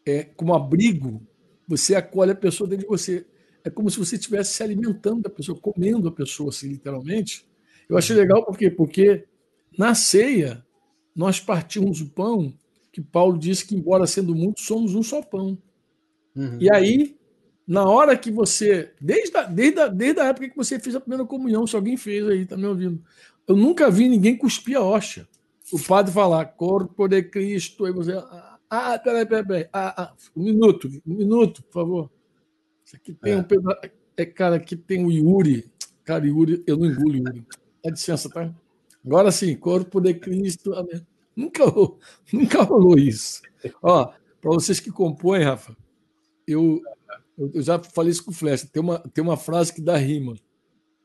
[0.06, 1.20] é, como abrigo,
[1.66, 3.26] você acolhe a pessoa dentro de você.
[3.64, 7.44] É como se você estivesse se alimentando da pessoa, comendo a pessoa, assim, literalmente,
[7.88, 8.70] eu achei legal por quê?
[8.70, 9.24] Porque
[9.76, 10.64] na ceia
[11.14, 12.54] nós partimos o pão
[12.92, 15.58] que Paulo disse que, embora sendo muito, somos um só pão.
[16.36, 16.58] Uhum.
[16.60, 17.16] E aí
[17.66, 18.92] Na hora que você.
[19.00, 21.96] Desde a, desde, a, desde a época que você fez a primeira comunhão, se alguém
[21.98, 23.02] fez aí, tá me ouvindo.
[23.48, 25.26] Eu nunca vi ninguém cuspir a hóstia.
[25.72, 28.12] O padre falar, corpo de Cristo, aí você.
[28.12, 29.68] Ah, ah peraí, peraí, peraí.
[29.72, 32.10] Ah, ah, um minuto, um minuto, por favor.
[32.84, 33.36] Isso aqui tem é.
[33.38, 33.80] um pedaço.
[34.16, 35.70] É, cara, aqui tem o Yuri.
[36.04, 37.46] Cara, Yuri, eu não engulo Yuri.
[37.82, 38.54] Dá licença, tá?
[39.04, 40.74] Agora sim, corpo de Cristo.
[40.74, 41.06] Amém.
[41.34, 41.64] Nunca,
[42.32, 43.40] nunca rolou isso.
[43.82, 45.76] Ó, para vocês que compõem, Rafa,
[46.46, 46.82] eu,
[47.36, 48.68] eu já falei isso com o Flecha.
[48.70, 50.34] Tem uma, tem uma frase que dá rima.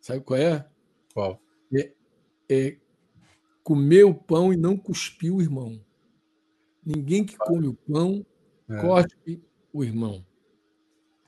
[0.02, 0.66] Sabe qual é?
[1.14, 1.43] Qual?
[2.50, 2.78] É,
[3.64, 5.80] comer o pão e não cuspir o irmão.
[6.86, 8.26] Ninguém que come o pão
[8.70, 8.82] é.
[8.82, 9.41] corte
[9.72, 10.26] o irmão.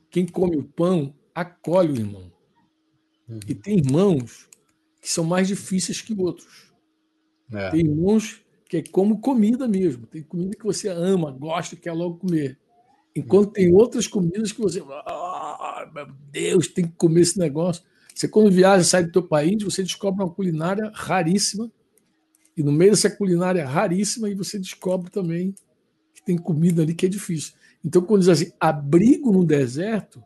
[0.09, 2.32] Quem come o pão acolhe o irmão.
[3.28, 3.39] Uhum.
[3.47, 4.49] E tem irmãos
[5.01, 6.72] que são mais difíceis que outros.
[7.51, 7.72] É.
[7.72, 10.05] Tem irmãos que é como comida mesmo.
[10.07, 12.59] Tem comida que você ama, gosta, quer logo comer.
[13.16, 14.84] Enquanto tem outras comidas que você.
[14.89, 17.84] Ah, meu Deus, tem que comer esse negócio.
[18.16, 21.70] Você, quando viaja, sai do teu país, você descobre uma culinária raríssima.
[22.55, 25.53] E no meio dessa culinária raríssima, aí você descobre também
[26.13, 27.53] que tem comida ali que é difícil.
[27.84, 30.24] Então, quando diz assim, abrigo no deserto,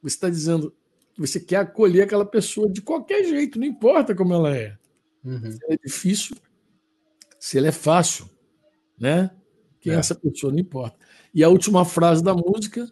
[0.00, 0.72] você está dizendo
[1.12, 4.78] que você quer acolher aquela pessoa de qualquer jeito, não importa como ela é.
[5.24, 5.50] Uhum.
[5.50, 6.36] Se ela é difícil,
[7.40, 8.30] se ela é fácil,
[8.96, 9.32] né?
[9.80, 9.96] Quem é.
[9.96, 10.96] é essa pessoa, não importa.
[11.34, 12.88] E a última frase da música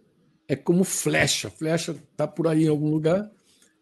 [0.49, 1.49] é como flecha.
[1.51, 3.31] Flecha está por aí em algum lugar,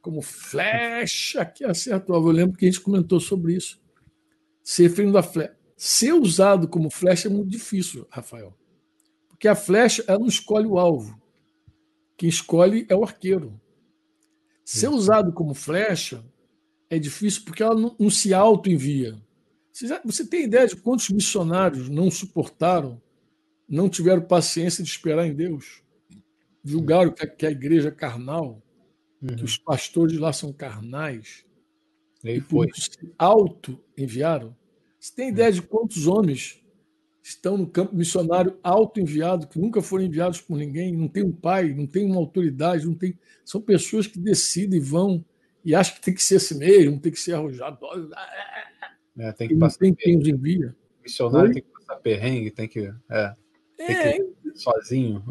[0.01, 2.29] como flecha que acerta o alvo.
[2.29, 3.81] Eu lembro que a gente comentou sobre isso.
[4.63, 5.57] Se referindo à flecha.
[5.77, 8.57] Ser usado como flecha é muito difícil, Rafael.
[9.29, 11.21] Porque a flecha ela não escolhe o alvo.
[12.17, 13.61] Quem escolhe é o arqueiro.
[14.65, 16.25] Ser usado como flecha
[16.91, 19.17] é difícil porque ela não, não se auto-envia.
[19.73, 23.01] Você, você tem ideia de quantos missionários não suportaram,
[23.69, 25.83] não tiveram paciência de esperar em Deus?
[26.65, 28.61] Julgaram que a, que a igreja é carnal,
[29.23, 29.37] uhum.
[29.37, 31.45] que os pastores lá são carnais,
[32.25, 34.57] e, e se auto-enviaram?
[34.99, 36.61] Você tem ideia de quantos homens
[37.23, 41.75] estão no campo missionário auto-enviado, que nunca foram enviados por ninguém, não tem um pai,
[41.75, 43.19] não tem uma autoridade, não tem.
[43.45, 45.25] São pessoas que decidem e vão
[45.65, 47.79] e acham que tem que ser assim mesmo, tem que ser arrojado.
[49.19, 50.75] É, tem que e passar tem quem os envia.
[51.03, 51.55] Missionário Oi?
[51.55, 52.93] tem que passar perrengue, tem que.
[53.11, 53.35] É,
[53.77, 55.25] tem é, que ir sozinho.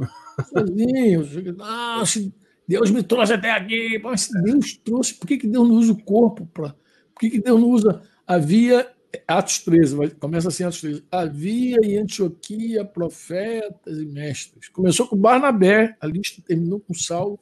[0.50, 1.54] Sozinho.
[1.58, 2.32] Nossa,
[2.68, 4.00] Deus me trouxe até aqui.
[4.04, 6.46] Mas se Deus trouxe, por que, que Deus não usa o corpo?
[6.48, 6.70] Pra,
[7.14, 8.88] por que, que Deus não usa a via
[9.28, 11.04] Atos 13, começa assim Atos 13.
[11.10, 14.68] Havia em Antioquia profetas e mestres.
[14.70, 17.40] Começou com Barnabé, a lista terminou com Saulo.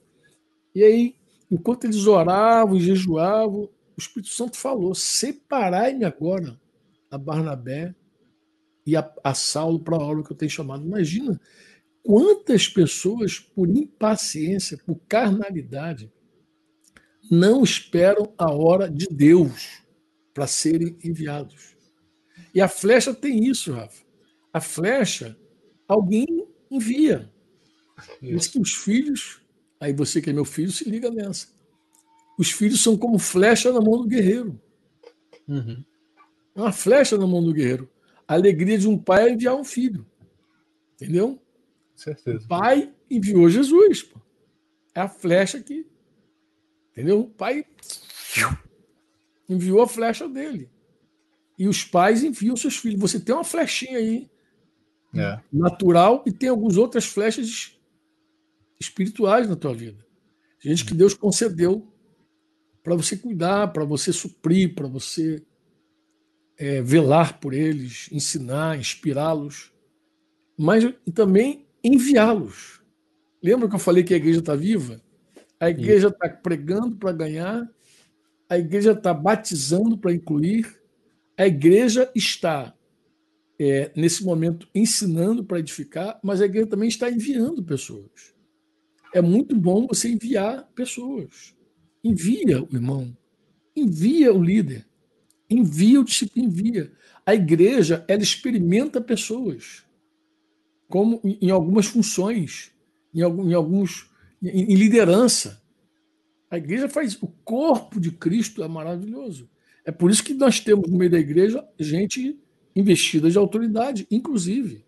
[0.74, 1.16] E aí,
[1.50, 6.60] enquanto eles oravam e jejuavam, o Espírito Santo falou: separai-me agora
[7.10, 7.96] a Barnabé
[8.86, 10.86] e a, a Saulo para a obra que eu tenho chamado.
[10.86, 11.40] Imagina
[12.06, 16.12] quantas pessoas, por impaciência, por carnalidade,
[17.32, 19.82] não esperam a hora de Deus
[20.32, 21.76] para serem enviados.
[22.54, 24.06] E a flecha tem isso, Rafa.
[24.54, 25.36] A flecha,
[25.88, 26.28] alguém
[26.70, 27.34] envia.
[28.22, 29.42] Diz que os filhos,
[29.80, 31.48] aí você que é meu filho, se liga nessa.
[32.38, 34.62] Os filhos são como flecha na mão do guerreiro.
[35.48, 35.84] Uhum.
[36.54, 37.90] Uma flecha na mão do guerreiro.
[38.28, 40.06] A alegria de um pai é enviar um filho.
[40.94, 41.42] Entendeu?
[41.96, 42.46] Certeza.
[42.46, 44.04] O pai enviou Jesus.
[44.04, 44.20] Pô.
[44.94, 45.86] É a flecha que.
[46.92, 47.22] Entendeu?
[47.22, 47.66] O pai
[49.48, 50.70] enviou a flecha dele.
[51.58, 53.00] E os pais enviam seus filhos.
[53.00, 54.30] Você tem uma flechinha aí
[55.14, 55.40] é.
[55.52, 57.78] natural e tem algumas outras flechas
[58.80, 60.06] espirituais na tua vida.
[60.60, 61.88] Gente que Deus concedeu
[62.84, 65.44] para você cuidar, para você suprir, para você
[66.58, 69.74] é, velar por eles, ensinar, inspirá-los,
[70.58, 70.84] mas
[71.14, 72.82] também enviá-los.
[73.44, 75.02] Lembra que eu falei que a igreja está viva?
[75.60, 77.70] A igreja está pregando para ganhar
[78.50, 80.80] a igreja está batizando para incluir,
[81.38, 82.74] a igreja está,
[83.60, 88.34] é, nesse momento, ensinando para edificar, mas a igreja também está enviando pessoas.
[89.14, 91.56] É muito bom você enviar pessoas.
[92.04, 93.18] Envia o irmão,
[93.76, 94.86] envia o líder,
[95.50, 96.92] envia o discípulo, envia.
[97.26, 99.85] A igreja, ela experimenta pessoas,
[100.90, 102.72] como em algumas funções,
[103.14, 103.22] em,
[103.54, 104.10] alguns,
[104.42, 105.62] em liderança.
[106.50, 107.18] A igreja faz.
[107.22, 109.50] O corpo de Cristo é maravilhoso.
[109.84, 112.40] É por isso que nós temos no meio da igreja gente
[112.76, 114.84] investida de autoridade, inclusive.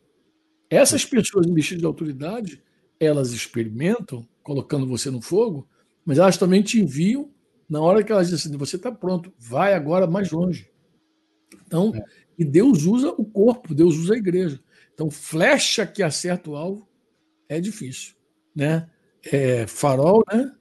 [0.69, 2.61] Essas pessoas investidas de autoridade,
[2.99, 5.67] elas experimentam, colocando você no fogo,
[6.05, 7.29] mas elas também te enviam
[7.69, 10.69] na hora que elas dizem assim, você está pronto, vai agora mais longe.
[11.65, 12.03] Então, é.
[12.37, 14.59] e Deus usa o corpo, Deus usa a igreja.
[14.97, 16.89] Então, flecha que acerta o alvo
[17.47, 18.15] é difícil,
[18.55, 18.89] né?
[19.31, 20.53] é, farol, né?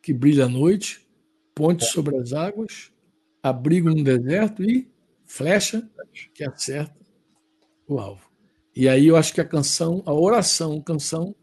[0.00, 1.06] Que brilha à noite,
[1.54, 2.90] ponte sobre as águas,
[3.42, 4.90] abrigo no deserto e
[5.24, 5.88] flecha
[6.34, 6.94] que acerta
[7.86, 8.30] o alvo.
[8.74, 11.34] E aí eu acho que a canção, a oração, a canção,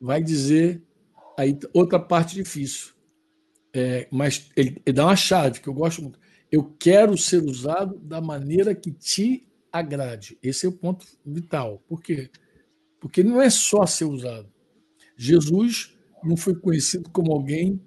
[0.00, 0.82] vai dizer
[1.38, 2.92] aí outra parte difícil.
[3.72, 6.18] É, mas ele, ele, dá uma chave que eu gosto muito.
[6.50, 10.38] Eu quero ser usado da maneira que te agrade.
[10.42, 11.82] Esse é o ponto vital.
[11.88, 12.30] Por quê?
[13.00, 14.48] Porque não é só ser usado.
[15.16, 17.80] Jesus não foi conhecido como alguém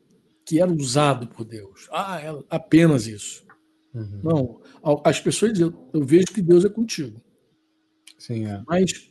[0.46, 1.88] que era usado por Deus.
[1.92, 3.46] Ah, é apenas isso.
[3.94, 4.22] Uhum.
[4.24, 4.62] Não.
[5.04, 7.22] As pessoas dizem, eu vejo que Deus é contigo.
[8.18, 8.62] Sim, é.
[8.68, 9.10] Mas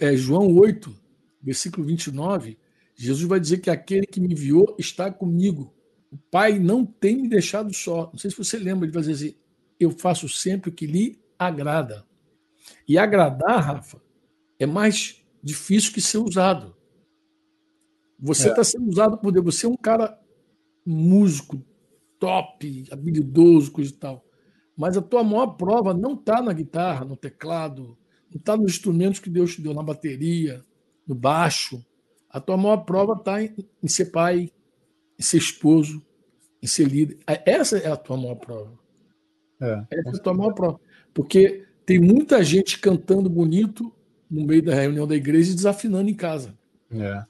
[0.00, 0.94] é, João 8,
[1.42, 2.58] versículo 29,
[2.94, 5.74] Jesus vai dizer que aquele que me enviou está comigo.
[6.10, 8.10] O Pai não tem me deixado só.
[8.12, 9.36] Não sei se você lembra, ele vai dizer assim:
[9.78, 12.06] eu faço sempre o que lhe agrada.
[12.86, 14.00] E agradar, Rafa,
[14.58, 16.76] é mais difícil que ser usado.
[18.18, 18.56] Você está é.
[18.56, 19.44] Tá sendo usado por Deus.
[19.46, 20.18] Você é um cara
[20.84, 21.64] músico,
[22.18, 24.24] top, habilidoso, coisa e tal.
[24.76, 27.96] Mas a tua maior prova não está na guitarra, no teclado,
[28.30, 30.64] não está nos instrumentos que Deus te deu, na bateria,
[31.06, 31.84] no baixo.
[32.28, 34.52] A tua maior prova está em, em, ser pai,
[35.18, 36.04] em ser esposo,
[36.62, 37.18] em ser líder.
[37.26, 38.78] Essa é a tua maior prova.
[39.60, 39.86] É.
[39.90, 40.80] Essa é a tua maior prova.
[41.12, 43.92] Porque tem muita gente cantando bonito
[44.30, 46.56] no meio da reunião da igreja e desafinando em casa.
[46.90, 47.24] É.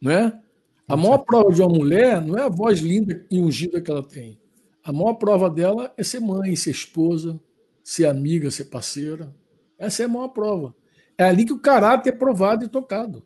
[0.00, 0.40] Não é?
[0.86, 4.02] A maior prova de uma mulher não é a voz linda e ungida que ela
[4.02, 4.40] tem.
[4.82, 7.38] A maior prova dela é ser mãe, ser esposa,
[7.84, 9.34] ser amiga, ser parceira.
[9.78, 10.74] Essa é a maior prova.
[11.18, 13.22] É ali que o caráter é provado e tocado.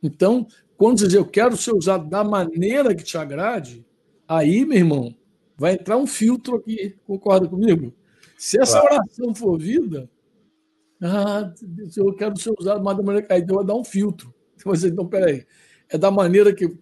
[0.00, 0.46] Então,
[0.76, 3.84] quando dizer eu quero ser usado da maneira que te agrade,
[4.28, 5.14] aí, meu irmão,
[5.56, 6.96] vai entrar um filtro aqui.
[7.04, 7.92] Concorda comigo?
[8.40, 8.94] Se essa claro.
[8.94, 10.08] oração for vida,
[10.98, 11.52] ah,
[11.94, 13.34] eu quero ser usado mas da maneira que.
[13.34, 14.34] Aí vai dar um filtro.
[14.64, 15.46] Você, então, peraí.
[15.90, 16.74] É da maneira que,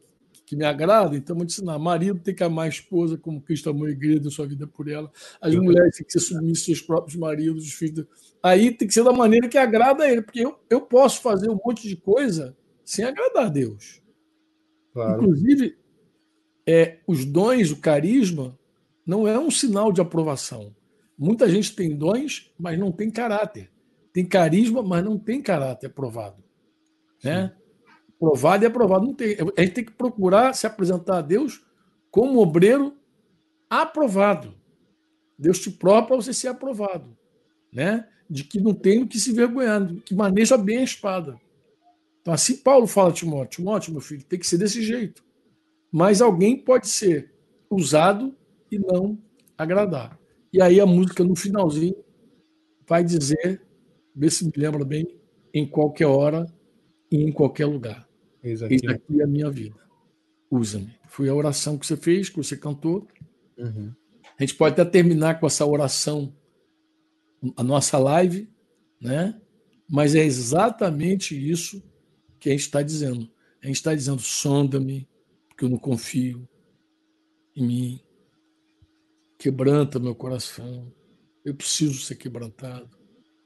[0.47, 1.77] que me agrada, então vou te ensinar.
[1.77, 4.89] Marido tem que amar a esposa como Cristo amou a igreja, deu sua vida por
[4.89, 5.11] ela.
[5.41, 8.07] As mulheres têm que ser submissas aos seus próprios maridos, os filhos.
[8.41, 11.51] Aí tem que ser da maneira que agrada a ele, porque eu, eu posso fazer
[11.51, 14.01] um monte de coisa sem agradar a Deus.
[14.93, 15.25] Claro.
[15.25, 15.77] Inclusive,
[16.65, 18.57] é, os dons, o carisma,
[19.05, 20.73] não é um sinal de aprovação.
[21.19, 23.69] Muita gente tem dons, mas não tem caráter.
[24.13, 26.45] Tem carisma, mas não tem caráter aprovado.
[27.25, 27.53] Né?
[28.19, 29.05] Provado e aprovado.
[29.05, 29.37] Não tem.
[29.57, 31.65] A gente tem que procurar se apresentar a Deus
[32.11, 32.97] como obreiro
[33.69, 34.55] aprovado.
[35.37, 37.17] Deus te prova para você ser aprovado.
[37.73, 38.09] Né?
[38.31, 41.41] De que não tem o que se vergonhar, que maneja bem a espada.
[42.21, 45.25] Então, assim Paulo fala a Timóteo: Timóteo, meu filho, tem que ser desse jeito.
[45.91, 47.33] Mas alguém pode ser
[47.71, 48.35] usado
[48.71, 49.19] e não
[49.57, 50.19] agradar.
[50.53, 51.97] E aí a música no finalzinho
[52.87, 53.63] vai dizer,
[54.15, 55.07] vê se me lembra bem,
[55.53, 56.47] em qualquer hora
[57.11, 58.09] e em qualquer lugar.
[58.43, 59.77] Eis aqui, aqui é a minha vida.
[60.51, 60.95] Usa-me.
[61.09, 63.07] Foi a oração que você fez, que você cantou.
[63.59, 63.93] Uhum.
[64.39, 66.35] A gente pode até terminar com essa oração,
[67.57, 68.49] a nossa live,
[69.01, 69.41] né?
[69.89, 71.83] Mas é exatamente isso
[72.39, 73.29] que a gente está dizendo.
[73.63, 75.09] A gente está dizendo: sonda-me,
[75.49, 76.49] porque eu não confio
[77.57, 78.01] em mim.
[79.39, 80.93] Quebranta meu coração.
[81.45, 82.91] Eu preciso ser quebrantado.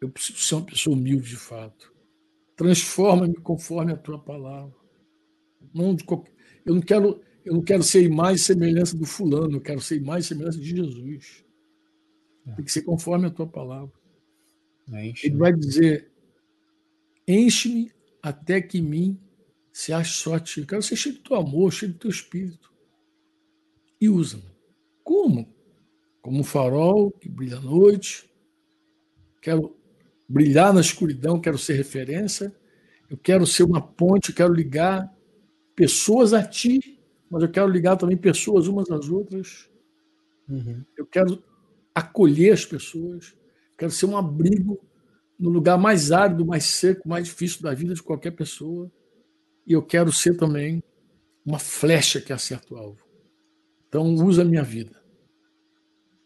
[0.01, 1.93] Eu preciso ser uma pessoa humilde de fato.
[2.57, 4.75] Transforma-me conforme a tua palavra.
[5.75, 6.33] Não de qualquer...
[6.65, 10.23] Eu não quero, eu não quero ser e semelhança do fulano, eu quero ser e
[10.23, 11.45] semelhança de Jesus.
[12.47, 12.53] É.
[12.53, 13.93] Tem que ser conforme a tua palavra.
[14.89, 16.11] Enche Ele vai dizer:
[17.27, 19.21] enche-me até que em mim
[19.73, 20.61] se ache só ti.
[20.61, 22.73] Eu quero ser cheio do teu amor, cheio do teu espírito.
[24.01, 24.51] E usa-me.
[25.03, 25.53] Como?
[26.23, 28.31] Como um farol que brilha à noite.
[29.43, 29.77] Quero
[30.29, 32.55] brilhar na escuridão, quero ser referência.
[33.11, 35.13] Eu quero ser uma ponte, eu quero ligar
[35.77, 36.99] pessoas a ti,
[37.29, 39.69] mas eu quero ligar também pessoas umas às outras.
[40.49, 40.83] Uhum.
[40.97, 41.43] Eu quero
[41.95, 43.35] acolher as pessoas,
[43.77, 44.81] quero ser um abrigo
[45.39, 48.91] no lugar mais árido, mais seco, mais difícil da vida de qualquer pessoa.
[49.67, 50.83] E eu quero ser também
[51.45, 53.01] uma flecha que acerta o alvo.
[53.89, 55.02] Então, usa a minha vida.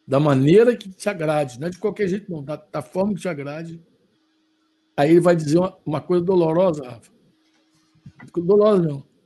[0.07, 3.21] Da maneira que te agrade, não é de qualquer jeito, não, da, da forma que
[3.21, 3.83] te agrade.
[4.97, 7.13] Aí ele vai dizer uma, uma coisa dolorosa, Rafa.
[8.35, 9.17] Dolorosa, não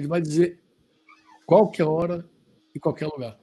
[0.00, 0.58] ele vai dizer
[1.46, 2.28] qualquer hora
[2.74, 3.38] e qualquer lugar.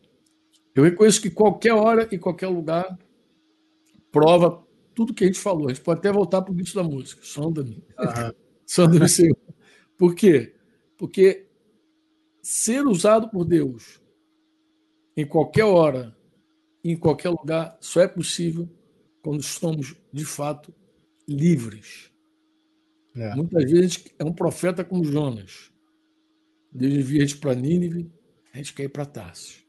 [0.76, 2.98] Eu reconheço que qualquer hora e qualquer lugar
[4.12, 4.64] prova
[4.94, 5.68] tudo que a gente falou.
[5.68, 7.22] A gente pode até voltar para o início da música.
[7.24, 7.84] Sonda-me.
[8.66, 9.38] Sonda-me, Senhor.
[9.98, 10.56] Por quê?
[10.98, 11.48] Porque
[12.42, 14.02] ser usado por Deus
[15.16, 16.16] em qualquer hora,
[16.92, 18.70] em qualquer lugar, só é possível
[19.22, 20.74] quando estamos, de fato,
[21.28, 22.12] livres.
[23.16, 23.36] É.
[23.36, 25.72] Muitas vezes é um profeta como Jonas
[26.78, 28.12] Deus envia a gente para Nínive,
[28.54, 29.66] a gente quer ir para Tarso.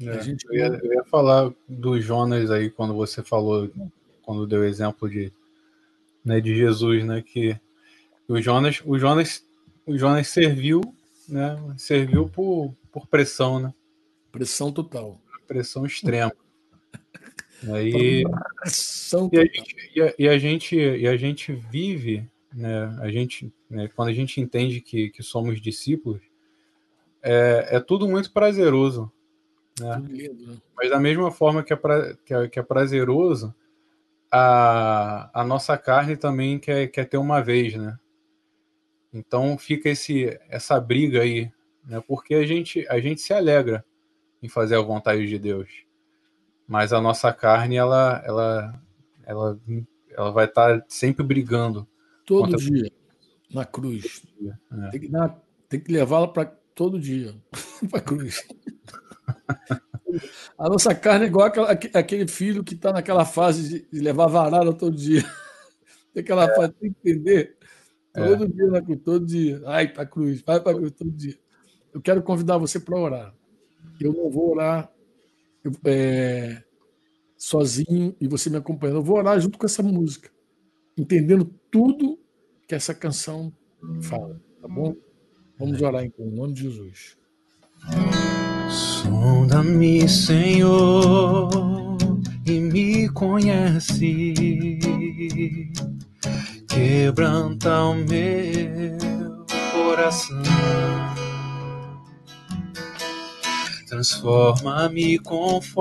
[0.00, 0.44] É, gente...
[0.46, 3.70] eu, ia, eu, ia, falar do Jonas aí, quando você falou,
[4.22, 5.32] quando deu o exemplo de,
[6.24, 7.22] né, de Jesus, né?
[7.22, 7.58] Que
[8.26, 9.44] o Jonas, o Jonas,
[9.86, 10.80] o Jonas serviu,
[11.28, 11.56] né?
[11.78, 13.72] Serviu por, por pressão, né?
[14.32, 15.20] Pressão total.
[15.46, 16.32] Pressão extrema.
[17.72, 22.96] Aí, e, a gente, e, a, e, a gente, e a gente vive, né?
[23.00, 26.20] A gente, né, quando a gente entende que, que somos discípulos,
[27.22, 29.10] é, é tudo muito prazeroso.
[29.80, 30.02] Né?
[30.08, 30.56] Lindo, né?
[30.76, 33.54] Mas da mesma forma que é, pra, que é, que é prazeroso,
[34.30, 37.98] a, a nossa carne também quer, quer ter uma vez, né?
[39.12, 41.50] Então fica esse, essa briga aí,
[41.86, 42.02] né?
[42.06, 43.84] Porque a gente, a gente se alegra
[44.44, 45.70] em fazer a vontade de Deus,
[46.68, 48.82] mas a nossa carne ela, ela,
[49.24, 49.58] ela,
[50.10, 51.88] ela vai estar tá sempre brigando
[52.26, 52.92] todo dia
[53.50, 54.22] na cruz.
[54.38, 54.90] Dia, é.
[54.90, 55.10] Tem que,
[55.68, 57.34] tem que levá-la para todo dia
[57.90, 58.46] para cruz.
[60.56, 61.50] A nossa carne é igual
[61.92, 65.24] aquele filho que está naquela fase de levar varada todo dia.
[66.14, 66.54] Tem aquela é.
[66.54, 67.56] fase, que entender.
[68.12, 68.46] Todo é.
[68.46, 69.60] dia na cruz, todo dia.
[69.66, 71.36] Ai, para a cruz, vai para a cruz todo dia.
[71.92, 73.34] Eu quero convidar você para orar.
[74.00, 74.90] Eu não vou orar
[75.86, 76.62] é,
[77.36, 78.98] sozinho e você me acompanhando.
[78.98, 80.30] Eu vou orar junto com essa música,
[80.96, 82.18] entendendo tudo
[82.66, 83.52] que essa canção
[84.02, 84.94] fala, tá bom?
[85.58, 87.16] Vamos orar então, em nome de Jesus.
[88.70, 91.50] Sonda-me, Senhor,
[92.46, 94.34] e me conhece.
[96.68, 100.42] Quebranta o meu coração.
[103.86, 105.76] Transforma-me conforme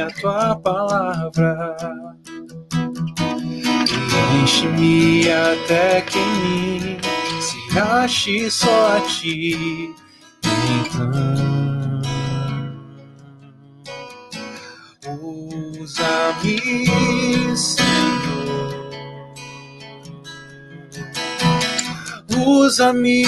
[0.00, 1.76] a tua palavra.
[4.42, 6.98] Enche-me até que em mim
[7.40, 9.94] se ache só a ti
[10.68, 11.10] então,
[15.80, 18.90] usa-me, Senhor,
[22.36, 23.24] usa-me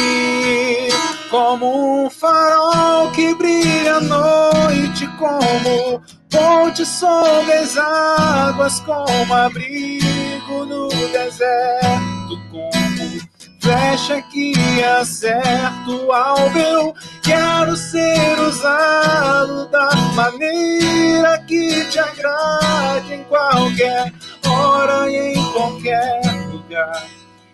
[1.31, 10.89] como um farol que brilha à noite, como ponte sobre as águas, como abrigo no
[10.89, 13.21] deserto, como
[13.61, 14.53] flecha que
[14.83, 16.59] acerta o alvo.
[16.59, 24.13] Eu quero ser usado da maneira que te agrade em qualquer
[24.49, 26.21] hora e em qualquer
[26.51, 27.07] lugar.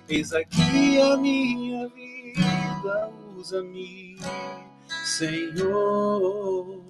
[0.08, 4.16] Eis aqui a minha vida, usa-me,
[5.04, 6.82] Senhor,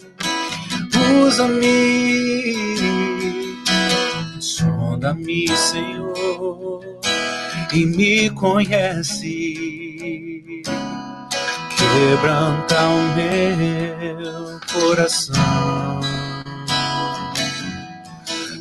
[1.24, 2.54] usa-me,
[4.40, 7.00] sonda-me, Senhor
[7.72, 9.54] e me conhece.
[11.76, 16.00] Quebranta o meu coração.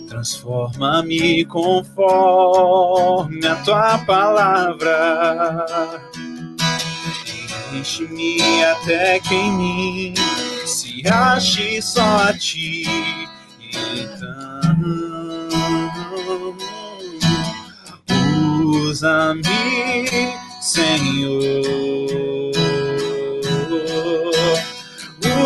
[0.08, 5.56] Transforma-me conforme a tua palavra.
[7.76, 10.14] Enche-me até que em mim
[10.66, 12.84] se ache só a ti.
[13.74, 14.56] Então
[18.64, 19.44] usa-me,
[20.62, 21.66] Senhor.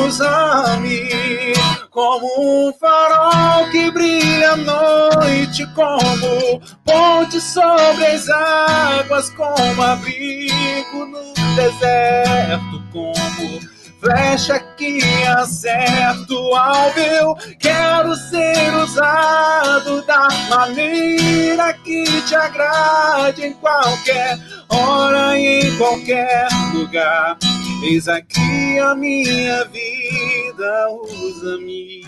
[0.06, 1.54] Usa-me
[1.92, 2.28] como
[2.68, 12.84] um farol que brilha à noite, como ponte sobre as águas, como abrigo no deserto,
[12.92, 13.60] como
[14.00, 17.00] flecha que acerta o alvo.
[17.00, 26.48] Eu quero ser usado da maneira que te agrade em qualquer hora e em qualquer
[26.74, 27.38] lugar.
[27.84, 32.06] Eis aqui a minha vida, usa-me,